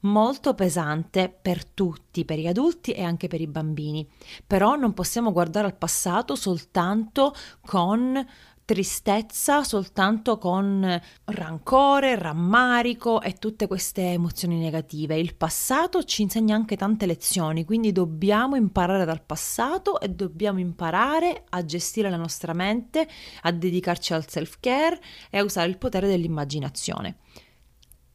molto 0.01 0.53
pesante 0.53 1.33
per 1.41 1.63
tutti, 1.63 2.25
per 2.25 2.39
gli 2.39 2.47
adulti 2.47 2.91
e 2.91 3.03
anche 3.03 3.29
per 3.29 3.39
i 3.39 3.47
bambini. 3.47 4.05
Però 4.45 4.75
non 4.75 4.93
possiamo 4.93 5.31
guardare 5.31 5.67
al 5.67 5.77
passato 5.77 6.35
soltanto 6.35 7.33
con 7.65 8.21
tristezza 8.67 9.63
soltanto 9.63 10.37
con 10.37 11.01
rancore, 11.23 12.19
rammarico 12.19 13.21
e 13.21 13.35
tutte 13.35 13.65
queste 13.65 14.11
emozioni 14.11 14.59
negative. 14.59 15.17
Il 15.17 15.35
passato 15.35 16.03
ci 16.03 16.23
insegna 16.23 16.53
anche 16.53 16.75
tante 16.75 17.05
lezioni, 17.05 17.63
quindi 17.63 17.93
dobbiamo 17.93 18.57
imparare 18.57 19.05
dal 19.05 19.23
passato 19.23 20.01
e 20.01 20.09
dobbiamo 20.09 20.59
imparare 20.59 21.45
a 21.47 21.63
gestire 21.63 22.09
la 22.09 22.17
nostra 22.17 22.51
mente, 22.51 23.07
a 23.43 23.53
dedicarci 23.53 24.11
al 24.11 24.27
self-care 24.27 24.99
e 25.29 25.37
a 25.37 25.43
usare 25.43 25.69
il 25.69 25.77
potere 25.77 26.07
dell'immaginazione. 26.07 27.19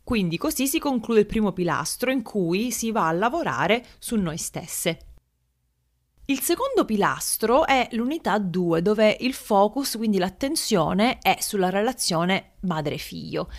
Quindi 0.04 0.36
così 0.36 0.66
si 0.66 0.78
conclude 0.78 1.20
il 1.20 1.26
primo 1.26 1.52
pilastro 1.52 2.10
in 2.10 2.20
cui 2.20 2.70
si 2.72 2.92
va 2.92 3.08
a 3.08 3.12
lavorare 3.12 3.82
su 3.98 4.16
noi 4.16 4.36
stesse. 4.36 5.11
Il 6.32 6.40
secondo 6.40 6.86
pilastro 6.86 7.66
è 7.66 7.88
l'unità 7.90 8.38
2, 8.38 8.80
dove 8.80 9.18
il 9.20 9.34
focus, 9.34 9.96
quindi 9.98 10.16
l'attenzione, 10.16 11.18
è 11.18 11.36
sulla 11.40 11.68
relazione 11.68 12.52
madre-figlio. 12.60 13.50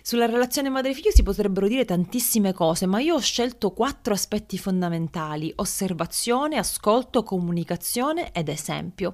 Sulla 0.00 0.24
relazione 0.24 0.70
madre-figlio 0.70 1.10
si 1.10 1.22
potrebbero 1.22 1.68
dire 1.68 1.84
tantissime 1.84 2.54
cose, 2.54 2.86
ma 2.86 3.00
io 3.00 3.16
ho 3.16 3.20
scelto 3.20 3.72
quattro 3.72 4.14
aspetti 4.14 4.56
fondamentali: 4.56 5.52
osservazione, 5.56 6.56
ascolto, 6.56 7.22
comunicazione 7.22 8.32
ed 8.32 8.48
esempio. 8.48 9.12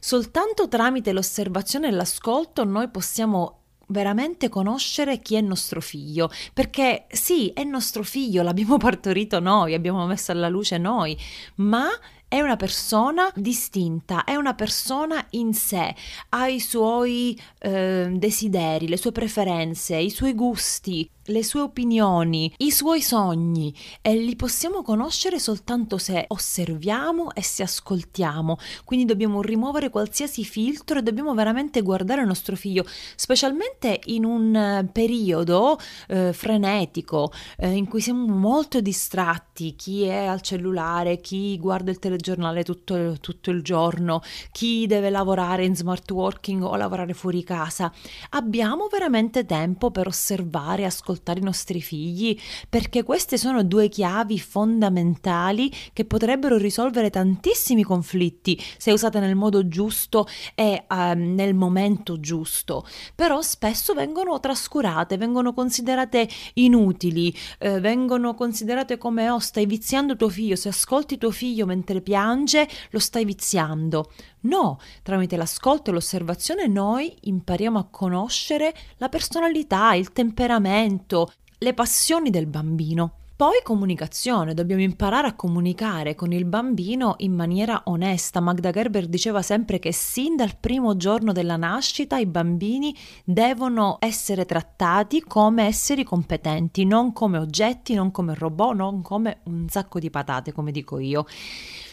Soltanto 0.00 0.66
tramite 0.66 1.12
l'osservazione 1.12 1.86
e 1.86 1.92
l'ascolto 1.92 2.64
noi 2.64 2.88
possiamo 2.88 3.58
veramente 3.90 4.48
conoscere 4.48 5.20
chi 5.20 5.36
è 5.36 5.40
nostro 5.40 5.80
figlio, 5.80 6.30
perché 6.52 7.06
sì, 7.10 7.50
è 7.50 7.62
nostro 7.62 8.02
figlio, 8.02 8.42
l'abbiamo 8.42 8.76
partorito 8.78 9.38
noi, 9.38 9.74
abbiamo 9.74 10.04
messo 10.06 10.32
alla 10.32 10.48
luce 10.48 10.78
noi, 10.78 11.16
ma 11.56 11.88
è 12.30 12.40
una 12.40 12.54
persona 12.54 13.28
distinta, 13.34 14.22
è 14.22 14.36
una 14.36 14.54
persona 14.54 15.26
in 15.30 15.52
sé, 15.52 15.92
ha 16.28 16.46
i 16.46 16.60
suoi 16.60 17.36
eh, 17.58 18.06
desideri, 18.08 18.86
le 18.86 18.96
sue 18.96 19.10
preferenze, 19.10 19.96
i 19.96 20.10
suoi 20.10 20.34
gusti, 20.34 21.10
le 21.26 21.44
sue 21.44 21.60
opinioni, 21.60 22.52
i 22.58 22.70
suoi 22.70 23.02
sogni 23.02 23.74
e 24.00 24.14
li 24.16 24.36
possiamo 24.36 24.82
conoscere 24.82 25.38
soltanto 25.38 25.98
se 25.98 26.24
osserviamo 26.26 27.34
e 27.34 27.42
se 27.42 27.62
ascoltiamo. 27.62 28.56
Quindi 28.84 29.04
dobbiamo 29.04 29.42
rimuovere 29.42 29.90
qualsiasi 29.90 30.44
filtro 30.44 30.98
e 30.98 31.02
dobbiamo 31.02 31.34
veramente 31.34 31.82
guardare 31.82 32.22
il 32.22 32.26
nostro 32.26 32.56
figlio, 32.56 32.84
specialmente 33.16 34.00
in 34.06 34.24
un 34.24 34.54
eh, 34.54 34.88
periodo 34.90 35.78
eh, 36.08 36.32
frenetico 36.32 37.32
eh, 37.58 37.70
in 37.70 37.86
cui 37.86 38.00
siamo 38.00 38.26
molto 38.26 38.80
distratti, 38.80 39.76
chi 39.76 40.04
è 40.04 40.24
al 40.24 40.40
cellulare, 40.40 41.20
chi 41.20 41.58
guarda 41.58 41.90
il 41.90 41.98
telegiornale 41.98 42.64
tutto, 42.64 43.18
tutto 43.20 43.50
il 43.50 43.62
giorno, 43.62 44.22
chi 44.52 44.86
deve 44.86 45.10
lavorare 45.10 45.64
in 45.64 45.76
smart 45.76 46.10
working 46.10 46.62
o 46.62 46.76
lavorare 46.76 47.12
fuori 47.12 47.44
casa. 47.44 47.92
Abbiamo 48.30 48.88
veramente 48.88 49.44
tempo 49.44 49.90
per 49.90 50.06
osservare, 50.06 50.84
ascoltare 50.84 51.09
ascoltare 51.10 51.40
i 51.40 51.42
nostri 51.42 51.80
figli, 51.80 52.38
perché 52.68 53.02
queste 53.02 53.36
sono 53.36 53.64
due 53.64 53.88
chiavi 53.88 54.38
fondamentali 54.38 55.70
che 55.92 56.04
potrebbero 56.04 56.56
risolvere 56.56 57.10
tantissimi 57.10 57.82
conflitti 57.82 58.60
se 58.78 58.92
usate 58.92 59.18
nel 59.18 59.34
modo 59.34 59.66
giusto 59.66 60.26
e 60.54 60.84
uh, 60.88 60.94
nel 61.16 61.54
momento 61.54 62.20
giusto. 62.20 62.86
Però 63.14 63.42
spesso 63.42 63.94
vengono 63.94 64.38
trascurate, 64.38 65.16
vengono 65.16 65.52
considerate 65.52 66.28
inutili, 66.54 67.34
eh, 67.58 67.80
vengono 67.80 68.34
considerate 68.34 68.98
come 68.98 69.28
oh 69.28 69.38
stai 69.38 69.66
viziando 69.66 70.16
tuo 70.16 70.28
figlio, 70.28 70.56
se 70.56 70.68
ascolti 70.68 71.18
tuo 71.18 71.30
figlio 71.30 71.66
mentre 71.66 72.00
piange 72.00 72.68
lo 72.90 72.98
stai 72.98 73.24
viziando. 73.24 74.10
No, 74.42 74.78
tramite 75.02 75.36
l'ascolto 75.36 75.90
e 75.90 75.92
l'osservazione 75.92 76.66
noi 76.66 77.14
impariamo 77.22 77.78
a 77.78 77.88
conoscere 77.90 78.74
la 78.96 79.08
personalità, 79.08 79.94
il 79.94 80.12
temperamento, 80.12 81.30
le 81.58 81.74
passioni 81.74 82.30
del 82.30 82.46
bambino. 82.46 83.19
Poi 83.40 83.62
comunicazione, 83.62 84.52
dobbiamo 84.52 84.82
imparare 84.82 85.28
a 85.28 85.34
comunicare 85.34 86.14
con 86.14 86.30
il 86.30 86.44
bambino 86.44 87.14
in 87.20 87.32
maniera 87.32 87.84
onesta. 87.86 88.38
Magda 88.38 88.70
Gerber 88.70 89.06
diceva 89.06 89.40
sempre 89.40 89.78
che 89.78 89.94
sin 89.94 90.36
dal 90.36 90.58
primo 90.60 90.94
giorno 90.98 91.32
della 91.32 91.56
nascita 91.56 92.18
i 92.18 92.26
bambini 92.26 92.94
devono 93.24 93.96
essere 93.98 94.44
trattati 94.44 95.22
come 95.22 95.64
esseri 95.64 96.04
competenti, 96.04 96.84
non 96.84 97.14
come 97.14 97.38
oggetti, 97.38 97.94
non 97.94 98.10
come 98.10 98.34
robot, 98.34 98.74
non 98.74 99.00
come 99.00 99.38
un 99.44 99.70
sacco 99.70 99.98
di 99.98 100.10
patate, 100.10 100.52
come 100.52 100.70
dico 100.70 100.98
io. 100.98 101.24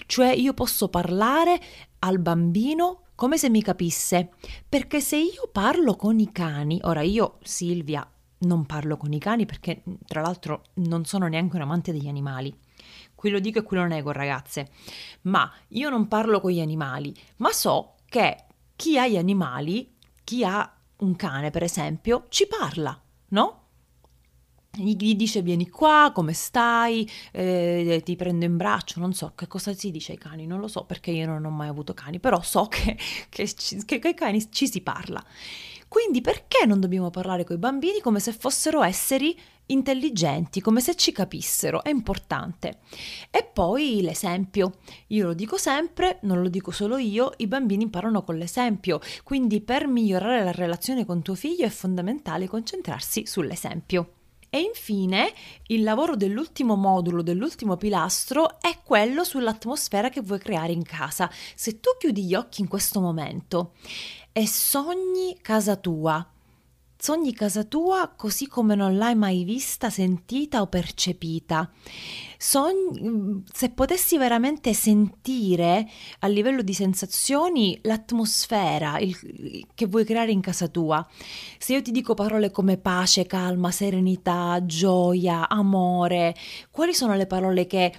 Cioè 0.06 0.34
io 0.34 0.54
posso 0.54 0.89
parlare 0.89 1.62
al 2.00 2.20
bambino 2.20 3.04
come 3.16 3.38
se 3.38 3.50
mi 3.50 3.62
capisse, 3.62 4.32
perché 4.68 5.00
se 5.00 5.16
io 5.16 5.48
parlo 5.50 5.96
con 5.96 6.20
i 6.20 6.30
cani, 6.30 6.82
ora 6.84 7.04
io 7.04 7.38
Silvia 7.42 8.06
non 8.39 8.65
parlo 8.65 8.98
con 8.98 9.13
i 9.13 9.20
cani 9.20 9.46
perché 9.46 9.84
tra 10.06 10.22
l'altro 10.22 10.63
non 10.75 11.06
sono 11.06 11.27
neanche 11.27 11.56
un 11.56 11.63
amante 11.63 11.91
degli 11.91 12.08
animali. 12.08 12.56
Qui 13.15 13.29
lo 13.29 13.39
dico 13.39 13.60
e 13.60 13.63
qui 13.63 13.77
lo 13.77 13.86
nego, 13.86 14.12
ragazze. 14.12 14.70
Ma 15.24 15.51
io 15.70 15.89
non 15.89 16.08
parlo 16.08 16.39
con 16.39 16.51
gli 16.51 16.62
animali, 16.62 17.15
ma 17.38 17.51
so 17.51 17.96
che 18.06 18.46
chi 18.75 18.98
ha 19.00 19.08
gli 19.08 19.17
animali, 19.17 19.96
chi 20.24 20.44
ha 20.44 20.72
un 20.98 21.15
cane, 21.15 21.50
per 21.50 21.63
esempio, 21.63 22.25
ci 22.29 22.48
parla, 22.48 23.00
no? 23.29 23.62
gli 24.77 25.15
dice 25.15 25.41
vieni 25.41 25.70
qua, 25.70 26.12
come 26.13 26.34
stai, 26.34 27.10
eh, 27.32 28.01
ti 28.03 28.15
prendo 28.15 28.46
in 28.46 28.58
braccio, 28.58 29.00
non 29.00 29.13
so 29.13 29.34
che 29.36 29.48
cosa 29.48 29.74
si 29.74 29.91
dice 29.91 30.13
ai 30.13 30.17
cani, 30.17 30.46
non 30.46 30.60
lo 30.60 30.67
so 30.67 30.86
perché 30.86 31.12
io 31.12 31.25
non 31.25 31.44
ho 31.46 31.50
mai 31.50 31.67
avuto 31.67 31.94
cani, 31.94 32.20
però 32.20 32.41
so 32.41 32.67
che, 32.70 32.98
che, 33.29 33.53
che 33.86 34.00
con 34.00 34.12
i 34.12 34.13
cani 34.13 34.51
ci 34.51 34.70
si 34.70 34.82
parla. 34.82 35.24
Quindi 35.88 36.22
perché 36.22 36.65
non 36.65 36.79
dobbiamo 36.79 37.10
parlare 37.10 37.44
con 37.44 37.56
i 37.56 37.60
bambini 37.60 38.01
come 38.01 38.20
se 38.20 38.34
fossero 38.34 38.84
esseri 38.84 39.38
intelligenti, 39.67 40.62
come 40.62 40.82
se 40.82 40.96
ci 40.96 41.12
capissero, 41.12 41.84
è 41.84 41.89
importante. 41.89 42.79
E 43.32 43.50
poi 43.51 44.01
l'esempio. 44.01 44.77
Io 45.08 45.27
lo 45.27 45.34
dico 45.34 45.58
sempre, 45.58 46.20
non 46.24 46.41
lo 46.41 46.50
dico 46.50 46.72
solo 46.72 46.98
io, 46.98 47.34
i 47.38 47.48
bambini 47.48 47.84
imparano 47.84 48.24
con 48.24 48.38
l'esempio, 48.38 49.00
quindi 49.24 49.62
per 49.62 49.88
migliorare 49.88 50.44
la 50.44 50.51
relazione 50.51 51.06
con 51.06 51.22
tuo 51.22 51.36
figlio 51.36 51.65
è 51.65 51.70
fondamentale 51.70 52.48
concentrarsi 52.48 53.25
sull'esempio. 53.25 54.12
E 54.50 54.62
infine 54.62 55.34
il 55.67 55.84
lavoro 55.84 56.15
dell'ultimo 56.15 56.75
modulo, 56.75 57.22
dell'ultimo 57.22 57.75
pilastro, 57.75 58.62
è 58.62 58.79
quello 58.82 59.25
sull'atmosfera 59.25 60.08
che 60.10 60.22
vuoi 60.22 60.39
creare 60.39 60.72
in 60.72 60.84
casa. 60.84 61.29
Se 61.53 61.82
tu 61.82 61.89
chiudi 62.00 62.24
gli 62.24 62.34
occhi 62.34 62.62
in 62.62 62.70
questo 62.70 63.01
momento 63.01 63.74
e 64.38 64.46
sogni 64.46 65.36
casa 65.41 65.77
tua, 65.77 66.24
Sogni 67.00 67.32
casa 67.32 67.63
tua 67.63 68.12
così 68.15 68.48
come 68.48 68.74
non 68.74 68.98
l'hai 68.98 69.13
mai 69.13 69.44
vista, 69.44 69.91
sentita 69.91 70.62
o 70.62 70.67
percepita. 70.67 71.70
Sogni, 72.39 73.44
se 73.51 73.70
potessi 73.70 74.17
veramente 74.17 74.74
sentire 74.74 75.88
a 76.20 76.27
livello 76.27 76.63
di 76.63 76.74
sensazioni 76.74 77.79
l'atmosfera 77.84 78.98
il, 78.98 79.15
che 79.75 79.86
vuoi 79.86 80.06
creare 80.06 80.32
in 80.32 80.41
casa 80.41 80.67
tua. 80.67 81.08
Se 81.60 81.74
io 81.74 81.84
ti 81.84 81.91
dico 81.91 82.15
parole 82.15 82.50
come 82.50 82.77
pace, 82.77 83.27
calma, 83.27 83.70
serenità, 83.70 84.60
gioia, 84.65 85.48
amore, 85.50 86.36
quali 86.72 86.96
sono 86.96 87.15
le 87.15 87.27
parole 87.27 87.67
che 87.67 87.94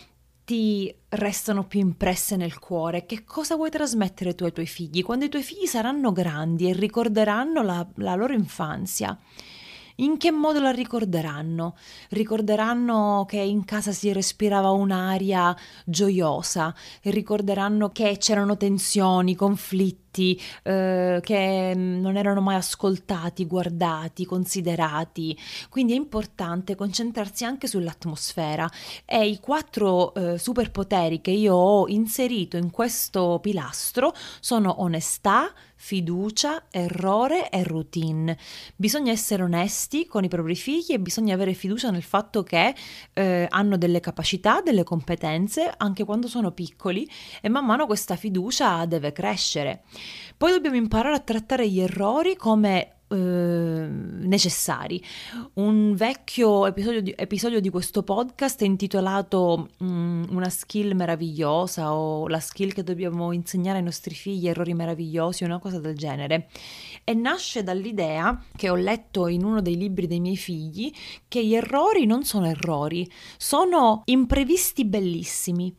ti 0.48 0.90
restano 1.10 1.66
più 1.66 1.78
impresse 1.80 2.34
nel 2.36 2.58
cuore? 2.58 3.04
Che 3.04 3.22
cosa 3.22 3.54
vuoi 3.54 3.68
trasmettere 3.68 4.34
tu 4.34 4.44
ai 4.44 4.52
tuoi 4.54 4.64
figli 4.64 5.02
quando 5.02 5.26
i 5.26 5.28
tuoi 5.28 5.42
figli 5.42 5.66
saranno 5.66 6.10
grandi 6.10 6.70
e 6.70 6.72
ricorderanno 6.72 7.60
la, 7.60 7.86
la 7.96 8.14
loro 8.14 8.32
infanzia? 8.32 9.14
In 10.00 10.16
che 10.16 10.30
modo 10.30 10.60
la 10.60 10.70
ricorderanno? 10.70 11.74
Ricorderanno 12.10 13.24
che 13.26 13.38
in 13.38 13.64
casa 13.64 13.90
si 13.90 14.12
respirava 14.12 14.70
un'aria 14.70 15.56
gioiosa, 15.84 16.72
ricorderanno 17.02 17.88
che 17.88 18.16
c'erano 18.16 18.56
tensioni, 18.56 19.34
conflitti, 19.34 20.40
eh, 20.62 21.18
che 21.20 21.72
mm, 21.76 22.00
non 22.00 22.16
erano 22.16 22.40
mai 22.40 22.54
ascoltati, 22.54 23.44
guardati, 23.44 24.24
considerati. 24.24 25.36
Quindi 25.68 25.94
è 25.94 25.96
importante 25.96 26.76
concentrarsi 26.76 27.44
anche 27.44 27.66
sull'atmosfera 27.66 28.70
e 29.04 29.26
i 29.26 29.40
quattro 29.40 30.14
eh, 30.14 30.38
superpoteri 30.38 31.20
che 31.20 31.32
io 31.32 31.54
ho 31.56 31.88
inserito 31.88 32.56
in 32.56 32.70
questo 32.70 33.40
pilastro 33.42 34.14
sono 34.38 34.80
onestà, 34.80 35.52
fiducia, 35.78 36.64
errore 36.70 37.48
e 37.50 37.62
routine. 37.62 38.36
Bisogna 38.74 39.12
essere 39.12 39.44
onesti 39.44 40.06
con 40.06 40.24
i 40.24 40.28
propri 40.28 40.56
figli 40.56 40.92
e 40.92 41.00
bisogna 41.00 41.34
avere 41.34 41.54
fiducia 41.54 41.90
nel 41.90 42.02
fatto 42.02 42.42
che 42.42 42.74
eh, 43.12 43.46
hanno 43.48 43.78
delle 43.78 44.00
capacità, 44.00 44.60
delle 44.60 44.82
competenze 44.82 45.72
anche 45.76 46.04
quando 46.04 46.26
sono 46.26 46.50
piccoli 46.50 47.08
e 47.40 47.48
man 47.48 47.64
mano 47.64 47.86
questa 47.86 48.16
fiducia 48.16 48.84
deve 48.86 49.12
crescere. 49.12 49.84
Poi 50.36 50.50
dobbiamo 50.50 50.76
imparare 50.76 51.14
a 51.14 51.20
trattare 51.20 51.68
gli 51.68 51.80
errori 51.80 52.36
come 52.36 52.97
Ehm, 53.10 54.20
necessari. 54.24 55.02
Un 55.54 55.94
vecchio 55.94 56.66
episodio 56.66 57.00
di, 57.00 57.14
episodio 57.16 57.58
di, 57.58 57.70
questo 57.70 58.02
podcast 58.02 58.60
è 58.60 58.66
intitolato 58.66 59.70
um, 59.78 60.26
Una 60.30 60.50
skill 60.50 60.92
meravigliosa 60.92 61.94
o 61.94 62.28
la 62.28 62.38
skill 62.38 62.72
che 62.72 62.82
dobbiamo 62.82 63.32
insegnare 63.32 63.78
ai 63.78 63.84
nostri 63.84 64.14
figli, 64.14 64.46
errori 64.46 64.74
meravigliosi, 64.74 65.44
una 65.44 65.58
cosa 65.58 65.80
del 65.80 65.96
genere. 65.96 66.48
E 67.02 67.14
nasce 67.14 67.62
dall'idea 67.62 68.44
che 68.54 68.68
ho 68.68 68.76
letto 68.76 69.26
in 69.28 69.42
uno 69.42 69.62
dei 69.62 69.78
libri 69.78 70.06
dei 70.06 70.20
miei 70.20 70.36
figli 70.36 70.92
che 71.28 71.42
gli 71.42 71.54
errori 71.54 72.04
non 72.04 72.24
sono 72.24 72.46
errori, 72.46 73.10
sono 73.38 74.02
imprevisti 74.04 74.84
bellissimi. 74.84 75.74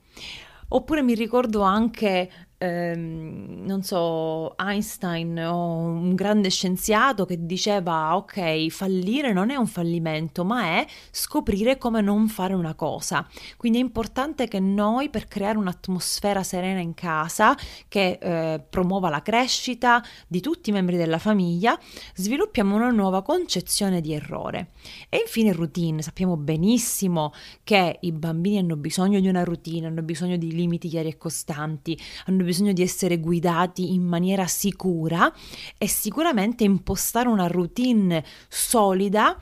Oppure 0.69 1.03
mi 1.03 1.13
ricordo 1.13 1.61
anche 1.61 2.48
ehm, 2.59 3.63
non 3.65 3.81
so, 3.81 4.55
Einstein 4.57 5.39
o 5.39 5.77
un 5.77 6.13
grande 6.13 6.49
scienziato 6.49 7.25
che 7.25 7.45
diceva 7.45 8.15
ok, 8.15 8.67
fallire 8.67 9.33
non 9.33 9.49
è 9.49 9.55
un 9.55 9.65
fallimento, 9.65 10.43
ma 10.43 10.63
è 10.79 10.85
scoprire 11.09 11.77
come 11.77 12.01
non 12.01 12.27
fare 12.27 12.53
una 12.53 12.75
cosa. 12.75 13.27
Quindi 13.57 13.79
è 13.79 13.81
importante 13.81 14.47
che 14.47 14.59
noi 14.59 15.09
per 15.09 15.27
creare 15.27 15.57
un'atmosfera 15.57 16.43
serena 16.43 16.79
in 16.79 16.93
casa 16.93 17.57
che 17.87 18.19
eh, 18.21 18.59
promuova 18.59 19.09
la 19.09 19.21
crescita 19.21 20.03
di 20.27 20.41
tutti 20.41 20.69
i 20.69 20.73
membri 20.73 20.97
della 20.97 21.19
famiglia, 21.19 21.79
sviluppiamo 22.13 22.75
una 22.75 22.89
nuova 22.89 23.23
concezione 23.23 24.01
di 24.01 24.13
errore. 24.13 24.71
E 25.07 25.17
infine 25.21 25.53
routine, 25.53 26.01
sappiamo 26.01 26.35
benissimo 26.35 27.33
che 27.63 27.97
i 28.01 28.11
bambini 28.11 28.57
hanno 28.57 28.75
bisogno 28.75 29.19
di 29.19 29.27
una 29.27 29.43
routine, 29.43 29.87
hanno 29.87 30.01
bisogno 30.01 30.35
di 30.35 30.51
limiti 30.51 30.89
chiari 30.89 31.09
e 31.09 31.17
costanti, 31.17 31.97
hanno 32.25 32.43
bisogno 32.43 32.48
di 32.73 32.81
essere 32.81 33.19
guidati 33.19 33.93
in 33.93 34.03
maniera 34.03 34.47
sicura 34.47 35.31
e 35.77 35.87
sicuramente 35.87 36.63
impostare 36.63 37.27
una 37.29 37.47
routine 37.47 38.23
solida 38.47 39.37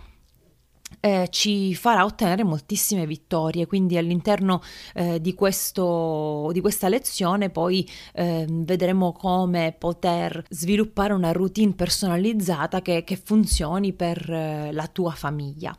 eh, 1.00 1.28
ci 1.30 1.76
farà 1.76 2.06
ottenere 2.06 2.44
moltissime 2.44 3.06
vittorie. 3.06 3.66
Quindi 3.66 3.98
all'interno 3.98 4.62
eh, 4.94 5.20
di, 5.22 5.34
questo, 5.34 6.50
di, 6.52 6.62
questa 6.62 6.88
lezione 6.88 7.50
poi 7.50 7.88
eh, 8.14 8.46
vedremo 8.48 9.12
come 9.12 9.76
poter 9.78 10.44
sviluppare 10.50 11.14
una 11.14 11.32
routine 11.32 11.74
personalizzata 11.74 12.82
che, 12.82 13.04
che 13.04 13.16
funzioni 13.16 13.94
per 13.94 14.30
eh, 14.30 14.72
la 14.72 14.88
tua 14.88 15.12
famiglia. 15.12 15.78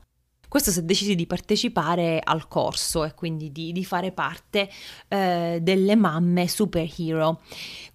Questo 0.48 0.70
se 0.70 0.84
decidi 0.84 1.14
di 1.14 1.26
partecipare 1.26 2.20
al 2.24 2.48
corso 2.48 3.04
e 3.04 3.12
quindi 3.12 3.52
di, 3.52 3.70
di 3.70 3.84
fare 3.84 4.12
parte 4.12 4.70
eh, 5.08 5.58
delle 5.60 5.94
mamme 5.94 6.48
superhero. 6.48 7.42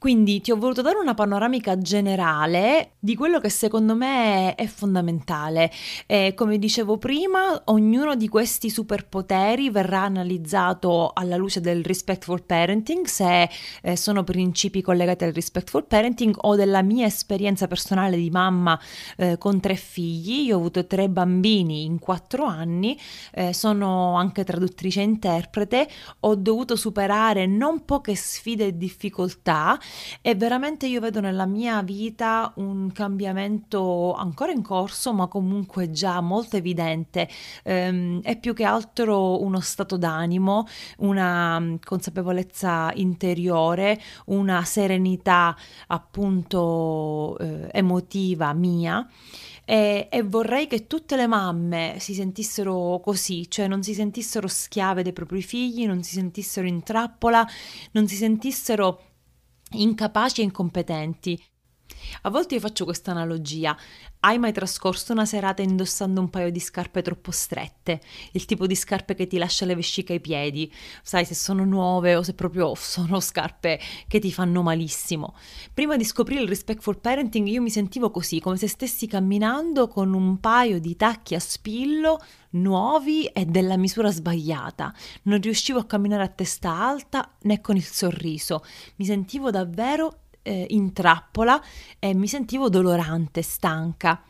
Quindi 0.04 0.42
ti 0.42 0.52
ho 0.52 0.58
voluto 0.58 0.82
dare 0.82 0.98
una 0.98 1.14
panoramica 1.14 1.78
generale 1.78 2.96
di 3.00 3.16
quello 3.16 3.40
che 3.40 3.48
secondo 3.48 3.96
me 3.96 4.54
è 4.54 4.66
fondamentale. 4.66 5.72
E 6.08 6.34
come 6.36 6.60
dicevo 6.60 6.98
prima, 6.98 7.62
ognuno 7.68 8.14
di 8.16 8.28
questi 8.28 8.70
superpoteri 8.70 9.70
verrà 9.70 10.02
analizzato 10.02 11.12
alla 11.14 11.38
luce 11.38 11.62
del 11.62 11.86
respectful 11.86 12.44
parenting, 12.44 13.06
se 13.06 13.50
eh, 13.82 13.96
sono 13.96 14.26
principi 14.26 14.82
collegati 14.82 15.24
al 15.24 15.32
respectful 15.32 15.86
parenting 15.86 16.36
o 16.38 16.58
della 16.58 16.82
mia 16.82 17.06
esperienza 17.06 17.68
personale 17.68 18.18
di 18.18 18.30
mamma 18.30 18.78
eh, 19.16 19.38
con 19.38 19.62
tre 19.62 19.76
figli. 19.76 20.48
Io 20.48 20.58
ho 20.58 20.60
avuto 20.60 20.86
tre 20.86 21.08
bambini 21.08 21.86
in 21.86 22.00
quattro 22.00 22.44
anni, 22.44 23.00
eh, 23.32 23.54
sono 23.54 24.16
anche 24.16 24.44
traduttrice 24.44 25.00
e 25.00 25.04
interprete, 25.04 25.88
ho 26.20 26.36
dovuto 26.36 26.76
superare 26.76 27.46
non 27.46 27.86
poche 27.86 28.16
sfide 28.16 28.66
e 28.66 28.78
difficoltà 28.78 29.80
e 30.22 30.36
veramente 30.36 30.88
io 30.88 31.00
vedo 31.00 31.20
nella 31.20 31.46
mia 31.46 31.82
vita 31.82 32.52
un 32.56 32.92
cambiamento 32.92 34.14
ancora 34.14 34.52
in 34.52 34.62
corso, 34.62 35.14
ma 35.14 35.28
comunque 35.28 35.92
già 35.92 36.22
molto 36.22 36.58
evidente. 36.58 37.28
Ehm, 37.64 38.22
è 38.22 38.38
più 38.38 38.54
che 38.54 38.64
altro 38.64 39.42
uno 39.44 39.60
stato 39.60 39.98
d'animo, 39.98 40.68
una 41.00 41.60
mm, 41.60 41.76
consapevolezza 41.84 42.92
interiore, 42.96 44.00
una 44.26 44.64
serenità 44.64 45.56
appunto 45.88 47.38
eh, 47.40 47.70
emotiva 47.72 48.54
mia 48.54 49.08
e, 49.66 50.08
e, 50.12 50.24
vorrei 50.24 50.68
che 50.68 50.88
tutte 50.88 51.16
le 51.16 51.26
mamme 51.26 51.96
si 52.00 52.14
sentissero 52.14 53.00
così, 53.02 53.50
cioè 53.50 53.68
non 53.68 53.82
si 53.82 53.94
sentissero 53.94 54.48
schiave 54.48 55.04
dei 55.04 55.14
propri 55.14 55.42
figli, 55.42 55.86
non 55.86 56.04
si 56.04 56.14
sentissero 56.14 56.68
in 56.68 56.84
trappola, 56.84 57.48
non 57.92 58.08
si 58.08 58.16
sentissero 58.16 59.13
incapaci 59.74 60.42
e 60.42 60.46
incompetenti. 60.46 61.42
A 62.26 62.30
volte 62.30 62.54
io 62.56 62.62
faccio 62.62 62.86
questa 62.86 63.12
analogia. 63.12 63.76
Hai 64.22 64.40
mai 64.40 64.54
trascorso 64.54 65.12
una 65.12 65.26
serata 65.26 65.62
indossando 65.62 66.22
un 66.22 66.30
paio 66.30 66.52
di 66.52 66.60
scarpe 66.62 67.02
troppo 67.02 67.32
strette? 67.32 68.00
Il 68.32 68.46
tipo 68.46 68.66
di 68.66 68.76
scarpe 68.76 69.14
che 69.14 69.28
ti 69.28 69.38
lascia 69.38 69.66
le 69.66 69.76
vesciche 69.76 70.14
ai 70.14 70.22
piedi? 70.22 70.72
Sai 71.02 71.26
se 71.26 71.36
sono 71.36 71.66
nuove 71.66 72.16
o 72.16 72.24
se 72.24 72.34
proprio 72.34 72.76
sono 72.76 73.20
scarpe 73.20 73.78
che 74.08 74.20
ti 74.20 74.32
fanno 74.32 74.62
malissimo. 74.62 75.36
Prima 75.74 75.98
di 75.98 76.06
scoprire 76.06 76.42
il 76.42 76.48
respectful 76.48 77.00
parenting 77.00 77.46
io 77.48 77.62
mi 77.62 77.70
sentivo 77.70 78.10
così, 78.10 78.40
come 78.40 78.56
se 78.56 78.70
stessi 78.70 79.06
camminando 79.06 79.90
con 79.90 80.14
un 80.14 80.40
paio 80.40 80.80
di 80.80 80.96
tacchi 80.96 81.36
a 81.36 81.40
spillo 81.40 82.24
nuovi 82.52 83.26
e 83.26 83.46
della 83.46 83.76
misura 83.76 84.12
sbagliata. 84.12 84.94
Non 85.24 85.42
riuscivo 85.42 85.80
a 85.80 85.86
camminare 85.86 86.24
a 86.24 86.30
testa 86.30 86.72
alta 86.72 87.36
né 87.42 87.60
con 87.60 87.76
il 87.76 87.84
sorriso. 87.84 88.64
Mi 88.96 89.06
sentivo 89.06 89.50
davvero 89.50 90.20
eh, 90.44 90.68
in 90.70 90.94
trappola 90.94 91.62
e 91.98 92.14
mi 92.14 92.28
sentivo 92.28 92.70
dolorante, 92.70 93.42
stanca. 93.42 94.22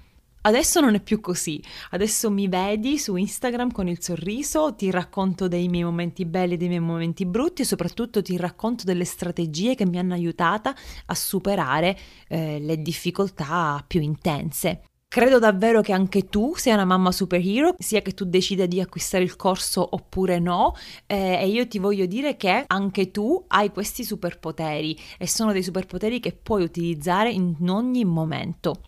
Adesso 0.45 0.81
non 0.81 0.93
è 0.93 0.99
più 0.99 1.21
così, 1.21 1.63
adesso 1.91 2.29
mi 2.29 2.49
vedi 2.49 2.99
su 2.99 3.15
Instagram 3.15 3.71
con 3.71 3.87
il 3.87 4.01
sorriso, 4.01 4.75
ti 4.75 4.91
racconto 4.91 5.47
dei 5.47 5.69
miei 5.69 5.85
momenti 5.85 6.25
belli, 6.25 6.57
dei 6.57 6.67
miei 6.67 6.81
momenti 6.81 7.25
brutti 7.25 7.61
e 7.61 7.65
soprattutto 7.65 8.21
ti 8.21 8.35
racconto 8.35 8.83
delle 8.83 9.05
strategie 9.05 9.75
che 9.75 9.85
mi 9.85 9.97
hanno 9.97 10.13
aiutata 10.13 10.75
a 11.05 11.15
superare 11.15 11.97
eh, 12.27 12.59
le 12.59 12.81
difficoltà 12.81 13.81
più 13.87 14.01
intense. 14.01 14.81
Credo 15.13 15.37
davvero 15.37 15.81
che 15.81 15.93
anche 15.93 16.27
tu 16.27 16.55
sia 16.55 16.73
una 16.73 16.85
mamma 16.85 17.11
superhero, 17.11 17.75
sia 17.77 18.01
che 18.01 18.13
tu 18.13 18.25
decida 18.25 18.65
di 18.65 18.81
acquistare 18.81 19.23
il 19.23 19.35
corso 19.35 19.87
oppure 19.91 20.39
no, 20.39 20.75
eh, 21.05 21.37
e 21.39 21.47
io 21.49 21.67
ti 21.67 21.77
voglio 21.77 22.07
dire 22.07 22.35
che 22.35 22.63
anche 22.65 23.11
tu 23.11 23.45
hai 23.49 23.69
questi 23.69 24.03
superpoteri 24.03 24.99
e 25.19 25.27
sono 25.27 25.51
dei 25.51 25.61
superpoteri 25.61 26.19
che 26.19 26.31
puoi 26.31 26.63
utilizzare 26.63 27.29
in 27.29 27.55
ogni 27.69 28.03
momento. 28.05 28.81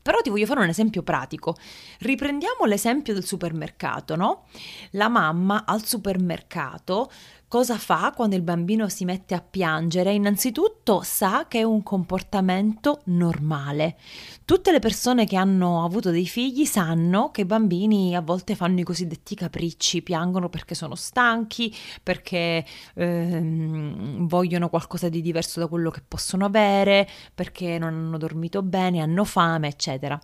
Però 0.00 0.18
ti 0.22 0.30
voglio 0.30 0.46
fare 0.46 0.60
un 0.60 0.68
esempio 0.68 1.02
pratico. 1.02 1.54
Riprendiamo 1.98 2.64
l'esempio 2.64 3.12
del 3.12 3.26
supermercato, 3.26 4.16
no? 4.16 4.46
La 4.92 5.08
mamma 5.08 5.64
al 5.66 5.84
supermercato 5.84 7.10
Cosa 7.48 7.78
fa 7.78 8.12
quando 8.12 8.34
il 8.34 8.42
bambino 8.42 8.88
si 8.88 9.04
mette 9.04 9.32
a 9.36 9.40
piangere? 9.40 10.12
Innanzitutto 10.12 11.02
sa 11.04 11.46
che 11.46 11.60
è 11.60 11.62
un 11.62 11.84
comportamento 11.84 13.02
normale. 13.04 13.96
Tutte 14.44 14.72
le 14.72 14.80
persone 14.80 15.26
che 15.26 15.36
hanno 15.36 15.84
avuto 15.84 16.10
dei 16.10 16.26
figli 16.26 16.64
sanno 16.64 17.30
che 17.30 17.42
i 17.42 17.44
bambini 17.44 18.16
a 18.16 18.20
volte 18.20 18.56
fanno 18.56 18.80
i 18.80 18.82
cosiddetti 18.82 19.36
capricci, 19.36 20.02
piangono 20.02 20.48
perché 20.48 20.74
sono 20.74 20.96
stanchi, 20.96 21.72
perché 22.02 22.66
ehm, 22.94 24.26
vogliono 24.26 24.68
qualcosa 24.68 25.08
di 25.08 25.22
diverso 25.22 25.60
da 25.60 25.68
quello 25.68 25.90
che 25.90 26.02
possono 26.06 26.44
avere, 26.46 27.08
perché 27.32 27.78
non 27.78 27.94
hanno 27.94 28.18
dormito 28.18 28.60
bene, 28.62 29.00
hanno 29.00 29.22
fame, 29.22 29.68
eccetera. 29.68 30.20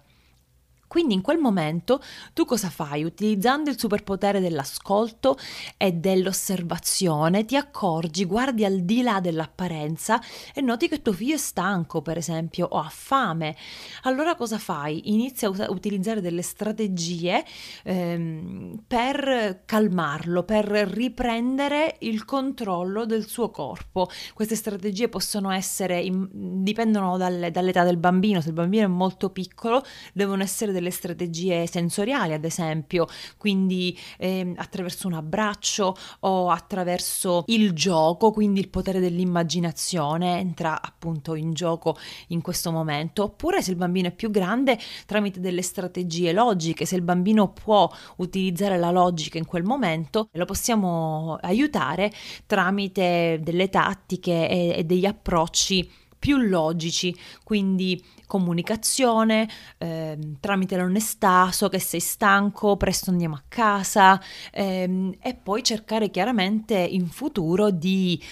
Quindi 0.93 1.15
in 1.15 1.23
quel 1.23 1.39
momento 1.39 2.03
tu 2.35 2.45
cosa 2.45 2.69
fai? 2.69 3.03
Utilizzando 3.03 3.71
il 3.71 3.79
superpotere 3.79 4.41
dell'ascolto 4.41 5.39
e 5.79 5.93
dell'osservazione 5.93 7.47
ti 7.47 7.57
accorgi, 7.57 8.27
guardi 8.27 8.67
al 8.67 8.81
di 8.81 9.01
là 9.01 9.19
dell'apparenza 9.19 10.21
e 10.55 10.61
noti 10.61 10.89
che 10.89 11.01
tuo 11.01 11.15
figlio 11.15 11.37
è 11.37 11.39
stanco, 11.39 12.03
per 12.03 12.19
esempio, 12.19 12.67
o 12.67 12.79
ha 12.79 12.91
fame. 12.91 13.57
Allora 14.03 14.35
cosa 14.35 14.59
fai? 14.59 15.11
Inizia 15.11 15.49
a 15.49 15.71
utilizzare 15.71 16.21
delle 16.21 16.43
strategie 16.43 17.43
ehm, 17.85 18.83
per 18.87 19.63
calmarlo, 19.65 20.43
per 20.43 20.67
riprendere 20.67 21.97
il 22.01 22.27
controllo 22.27 23.07
del 23.07 23.27
suo 23.27 23.51
corpo. 23.51 24.11
Queste 24.35 24.57
strategie 24.57 25.09
possono 25.09 25.51
essere, 25.53 26.07
dipendono 26.31 27.17
dalle, 27.17 27.51
dall'età 27.51 27.83
del 27.83 27.97
bambino, 27.97 28.43
se 28.43 28.49
il 28.49 28.55
bambino 28.55 28.85
è 28.85 28.89
molto 28.89 29.31
piccolo 29.31 29.83
devono 30.13 30.43
essere 30.43 30.71
delle 30.71 30.81
delle 30.83 30.91
strategie 30.91 31.67
sensoriali, 31.67 32.33
ad 32.33 32.45
esempio, 32.45 33.07
quindi 33.39 33.97
eh, 34.19 34.53
attraverso 34.57 35.07
un 35.07 35.15
abbraccio 35.15 35.97
o 36.21 36.51
attraverso 36.51 37.45
il 37.47 37.73
gioco, 37.73 38.33
quindi 38.33 38.61
il 38.61 38.69
potere 38.69 38.99
dell'immaginazione 38.99 40.39
entra 40.39 40.83
appunto 40.83 41.35
in 41.37 41.53
gioco 41.53 41.97
in 42.29 42.43
questo 42.43 42.73
momento, 42.73 43.25
oppure 43.25 43.63
se 43.63 43.71
il 43.71 43.77
bambino 43.77 44.09
è 44.09 44.13
più 44.13 44.31
grande 44.31 44.79
tramite 45.07 45.41
delle 45.41 45.63
strategie 45.63 46.33
logiche, 46.33 46.85
se 46.85 46.97
il 46.97 47.03
bambino 47.03 47.53
può 47.53 47.89
utilizzare 48.17 48.77
la 48.79 48.91
logica 48.91 49.39
in 49.39 49.47
quel 49.47 49.63
momento, 49.63 50.29
lo 50.33 50.45
possiamo 50.45 51.39
aiutare 51.41 52.11
tramite 52.47 53.39
delle 53.43 53.69
tattiche 53.69 54.49
e, 54.49 54.75
e 54.79 54.85
degli 54.85 55.07
approcci 55.07 56.01
più 56.23 56.37
logici, 56.37 57.13
quindi 57.43 58.01
comunicazione 58.29 59.49
eh, 59.77 60.17
tramite 60.39 60.77
l'onestà, 60.77 61.51
so 61.51 61.69
che 61.69 61.81
sei 61.81 61.99
stanco, 61.99 62.77
presto 62.77 63.11
andiamo 63.11 63.35
a 63.35 63.43
casa 63.49 64.23
ehm, 64.53 65.17
e 65.21 65.35
poi 65.35 65.65
cercare 65.65 66.11
chiaramente 66.11 66.77
in 66.79 67.09
futuro 67.09 67.71
di 67.73 68.23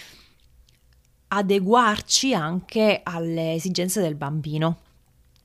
adeguarci 1.27 2.33
anche 2.33 3.01
alle 3.03 3.55
esigenze 3.55 4.01
del 4.01 4.15
bambino. 4.15 4.90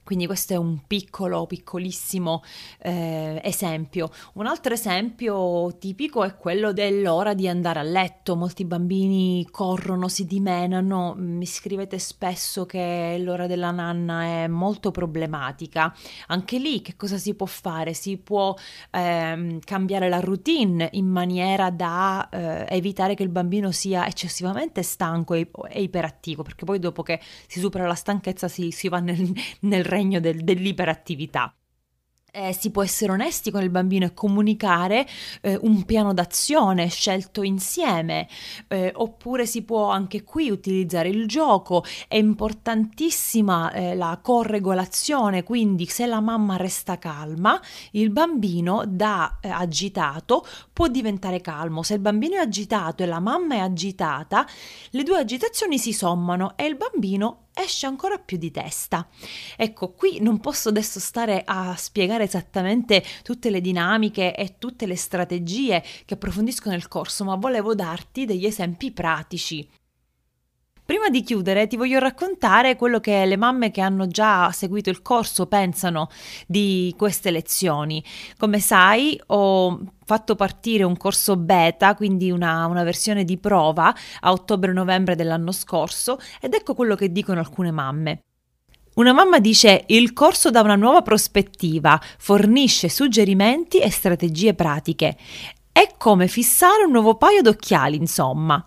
Quindi 0.05 0.27
questo 0.27 0.53
è 0.53 0.55
un 0.55 0.81
piccolo, 0.85 1.47
piccolissimo 1.47 2.43
eh, 2.77 3.41
esempio. 3.43 4.11
Un 4.33 4.45
altro 4.45 4.75
esempio 4.75 5.75
tipico 5.79 6.23
è 6.23 6.35
quello 6.35 6.73
dell'ora 6.73 7.33
di 7.33 7.47
andare 7.47 7.79
a 7.79 7.81
letto. 7.81 8.35
Molti 8.35 8.65
bambini 8.65 9.47
corrono, 9.49 10.07
si 10.07 10.25
dimenano, 10.27 11.15
mi 11.17 11.47
scrivete 11.47 11.97
spesso 11.97 12.67
che 12.67 13.17
l'ora 13.19 13.47
della 13.47 13.71
nanna 13.71 14.43
è 14.43 14.47
molto 14.47 14.91
problematica. 14.91 15.91
Anche 16.27 16.59
lì 16.59 16.83
che 16.83 16.95
cosa 16.95 17.17
si 17.17 17.33
può 17.33 17.47
fare? 17.47 17.95
Si 17.95 18.17
può 18.17 18.53
eh, 18.91 19.57
cambiare 19.65 20.07
la 20.07 20.19
routine 20.19 20.87
in 20.93 21.07
maniera 21.07 21.71
da 21.71 22.29
eh, 22.29 22.65
evitare 22.69 23.15
che 23.15 23.23
il 23.23 23.29
bambino 23.29 23.71
sia 23.71 24.05
eccessivamente 24.05 24.83
stanco 24.83 25.33
e, 25.33 25.49
e, 25.69 25.81
iperattivo, 25.81 26.43
perché 26.43 26.63
poi 26.63 26.77
dopo 26.77 27.01
che 27.01 27.19
si 27.47 27.59
supera 27.59 27.87
la 27.87 27.95
stanchezza 27.95 28.47
si, 28.47 28.69
si 28.69 28.87
va 28.87 28.99
nel, 28.99 29.33
nel 29.61 29.83
regno 29.95 30.19
del, 30.19 30.43
dell'iperattività 30.43 31.53
eh, 32.35 32.53
si 32.53 32.69
può 32.69 32.83
essere 32.83 33.13
onesti 33.13 33.49
con 33.49 33.63
il 33.63 33.69
bambino 33.69 34.05
e 34.05 34.13
comunicare 34.13 35.07
eh, 35.41 35.57
un 35.61 35.85
piano 35.85 36.13
d'azione 36.13 36.87
scelto 36.89 37.41
insieme, 37.41 38.27
eh, 38.67 38.91
oppure 38.93 39.45
si 39.45 39.63
può 39.63 39.89
anche 39.89 40.23
qui 40.23 40.49
utilizzare 40.49 41.07
il 41.07 41.27
gioco. 41.27 41.83
È 42.07 42.17
importantissima 42.17 43.71
eh, 43.71 43.95
la 43.95 44.19
corregolazione, 44.21 45.43
quindi 45.43 45.85
se 45.85 46.05
la 46.05 46.19
mamma 46.19 46.57
resta 46.57 46.99
calma, 46.99 47.59
il 47.91 48.09
bambino 48.09 48.83
da 48.85 49.39
eh, 49.41 49.47
agitato 49.49 50.45
può 50.73 50.87
diventare 50.87 51.39
calmo. 51.39 51.83
Se 51.83 51.93
il 51.93 51.99
bambino 52.01 52.35
è 52.35 52.39
agitato 52.39 53.03
e 53.03 53.05
la 53.05 53.19
mamma 53.19 53.55
è 53.55 53.59
agitata, 53.59 54.45
le 54.89 55.03
due 55.03 55.19
agitazioni 55.19 55.79
si 55.79 55.93
sommano 55.93 56.57
e 56.57 56.65
il 56.65 56.75
bambino 56.75 57.44
esce 57.55 57.85
ancora 57.85 58.17
più 58.17 58.37
di 58.37 58.51
testa. 58.51 59.07
Ecco, 59.55 59.93
qui 59.93 60.19
non 60.19 60.39
posso 60.39 60.69
adesso 60.69 60.99
stare 60.99 61.41
a 61.45 61.75
spiegare 61.75 62.25
esattamente 62.25 63.03
tutte 63.23 63.49
le 63.49 63.61
dinamiche 63.61 64.35
e 64.35 64.57
tutte 64.57 64.85
le 64.85 64.95
strategie 64.95 65.83
che 66.05 66.13
approfondisco 66.15 66.69
nel 66.69 66.87
corso, 66.87 67.23
ma 67.23 67.35
volevo 67.35 67.73
darti 67.73 68.25
degli 68.25 68.45
esempi 68.45 68.91
pratici. 68.91 69.67
Prima 70.85 71.09
di 71.09 71.23
chiudere 71.23 71.65
ti 71.65 71.77
voglio 71.77 71.97
raccontare 71.97 72.75
quello 72.75 72.99
che 72.99 73.25
le 73.25 73.37
mamme 73.37 73.71
che 73.71 73.81
hanno 73.81 74.05
già 74.05 74.51
seguito 74.51 74.91
il 74.91 75.01
corso 75.01 75.47
pensano 75.47 76.09
di 76.45 76.93
queste 76.95 77.31
lezioni. 77.31 78.03
Come 78.37 78.59
sai 78.59 79.19
ho 79.27 79.81
fatto 80.05 80.35
partire 80.35 80.83
un 80.83 80.95
corso 80.95 81.37
beta, 81.37 81.95
quindi 81.95 82.29
una, 82.29 82.67
una 82.67 82.83
versione 82.83 83.23
di 83.23 83.39
prova, 83.39 83.91
a 84.19 84.31
ottobre-novembre 84.31 85.15
dell'anno 85.15 85.51
scorso 85.51 86.19
ed 86.39 86.53
ecco 86.53 86.75
quello 86.75 86.93
che 86.93 87.11
dicono 87.11 87.39
alcune 87.39 87.71
mamme. 87.71 88.19
Una 88.93 89.11
mamma 89.11 89.39
dice 89.39 89.85
il 89.87 90.13
corso 90.13 90.51
dà 90.51 90.61
una 90.61 90.75
nuova 90.75 91.01
prospettiva, 91.01 91.99
fornisce 92.19 92.89
suggerimenti 92.89 93.79
e 93.79 93.89
strategie 93.89 94.53
pratiche. 94.53 95.17
È 95.71 95.95
come 95.97 96.27
fissare 96.27 96.83
un 96.83 96.91
nuovo 96.91 97.15
paio 97.15 97.41
d'occhiali, 97.41 97.97
insomma. 97.97 98.63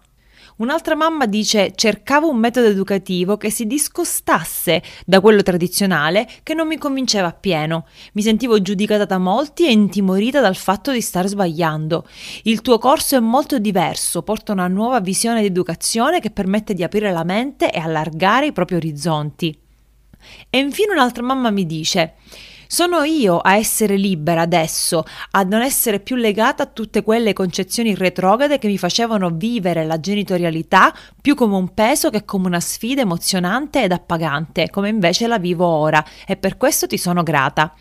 Un'altra 0.59 0.97
mamma 0.97 1.27
dice 1.27 1.73
cercavo 1.77 2.29
un 2.29 2.37
metodo 2.37 2.66
educativo 2.66 3.37
che 3.37 3.49
si 3.49 3.64
discostasse 3.64 4.83
da 5.07 5.21
quello 5.21 5.42
tradizionale 5.42 6.29
che 6.42 6.53
non 6.53 6.66
mi 6.66 6.77
convinceva 6.79 7.29
appieno. 7.29 7.87
Mi 8.14 8.23
sentivo 8.23 8.61
giudicata 8.61 9.05
da 9.05 9.18
molti 9.18 9.68
e 9.68 9.71
intimorita 9.71 10.40
dal 10.40 10.57
fatto 10.57 10.90
di 10.90 11.01
star 11.01 11.29
sbagliando. 11.29 12.09
Il 12.42 12.61
tuo 12.61 12.79
corso 12.79 13.14
è 13.14 13.21
molto 13.21 13.61
diverso, 13.61 14.23
porta 14.23 14.51
una 14.51 14.66
nuova 14.66 14.99
visione 14.99 15.42
di 15.42 15.47
educazione 15.47 16.18
che 16.18 16.33
permette 16.33 16.75
di 16.75 16.83
aprire 16.83 17.12
la 17.12 17.23
mente 17.23 17.71
e 17.71 17.79
allargare 17.79 18.47
i 18.47 18.53
propri 18.53 18.75
orizzonti. 18.75 19.57
E 20.51 20.59
infine 20.59 20.92
un'altra 20.92 21.23
mamma 21.23 21.51
mi 21.51 21.66
dice 21.66 22.14
sono 22.71 23.03
io 23.03 23.39
a 23.39 23.57
essere 23.57 23.97
libera 23.97 24.43
adesso, 24.43 25.03
a 25.31 25.43
non 25.43 25.63
essere 25.63 26.01
più 26.01 26.17
legata 26.17 26.65
a 26.65 26.67
tutte 26.67 27.03
quelle 27.03 27.33
concezioni 27.33 27.95
retrograde 27.95 28.59
che 28.59 28.69
mi 28.69 28.77
facevano 28.77 29.31
vivere 29.31 29.87
la 29.87 29.99
genitorialità 29.99 30.95
più 31.19 31.35
come 31.35 31.57
un 31.57 31.73
peso 31.73 32.11
che 32.11 32.27
come 32.27 32.47
una 32.47 32.61
sfida 32.61 33.01
emozionante 33.01 33.83
ed 33.83 33.93
appagante, 33.93 34.69
come 34.69 34.91
invece 34.91 35.27
la 35.27 35.39
vivo 35.39 35.65
ora 35.67 36.05
e 36.27 36.37
per 36.37 36.59
questo 36.59 36.87
ti 36.87 36.99
sono 36.99 37.23
grata. 37.23 37.73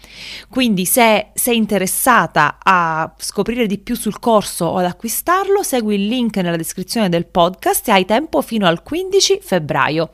Quindi 0.49 0.85
se 0.85 1.31
sei 1.33 1.57
interessata 1.57 2.57
a 2.63 3.13
scoprire 3.17 3.65
di 3.65 3.79
più 3.79 3.95
sul 3.95 4.19
corso 4.19 4.65
o 4.67 4.77
ad 4.77 4.85
acquistarlo, 4.85 5.63
segui 5.63 5.95
il 5.95 6.07
link 6.07 6.37
nella 6.37 6.55
descrizione 6.55 7.09
del 7.09 7.27
podcast 7.27 7.89
e 7.89 7.91
hai 7.91 8.05
tempo 8.05 8.41
fino 8.41 8.65
al 8.65 8.81
15 8.83 9.39
febbraio. 9.41 10.11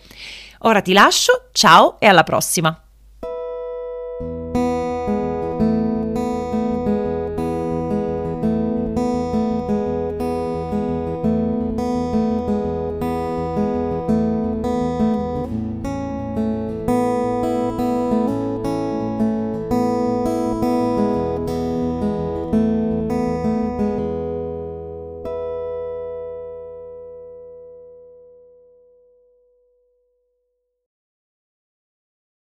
Ora 0.66 0.82
ti 0.82 0.94
lascio, 0.94 1.50
ciao 1.52 2.00
e 2.00 2.08
alla 2.08 2.24
prossima! 2.24 2.83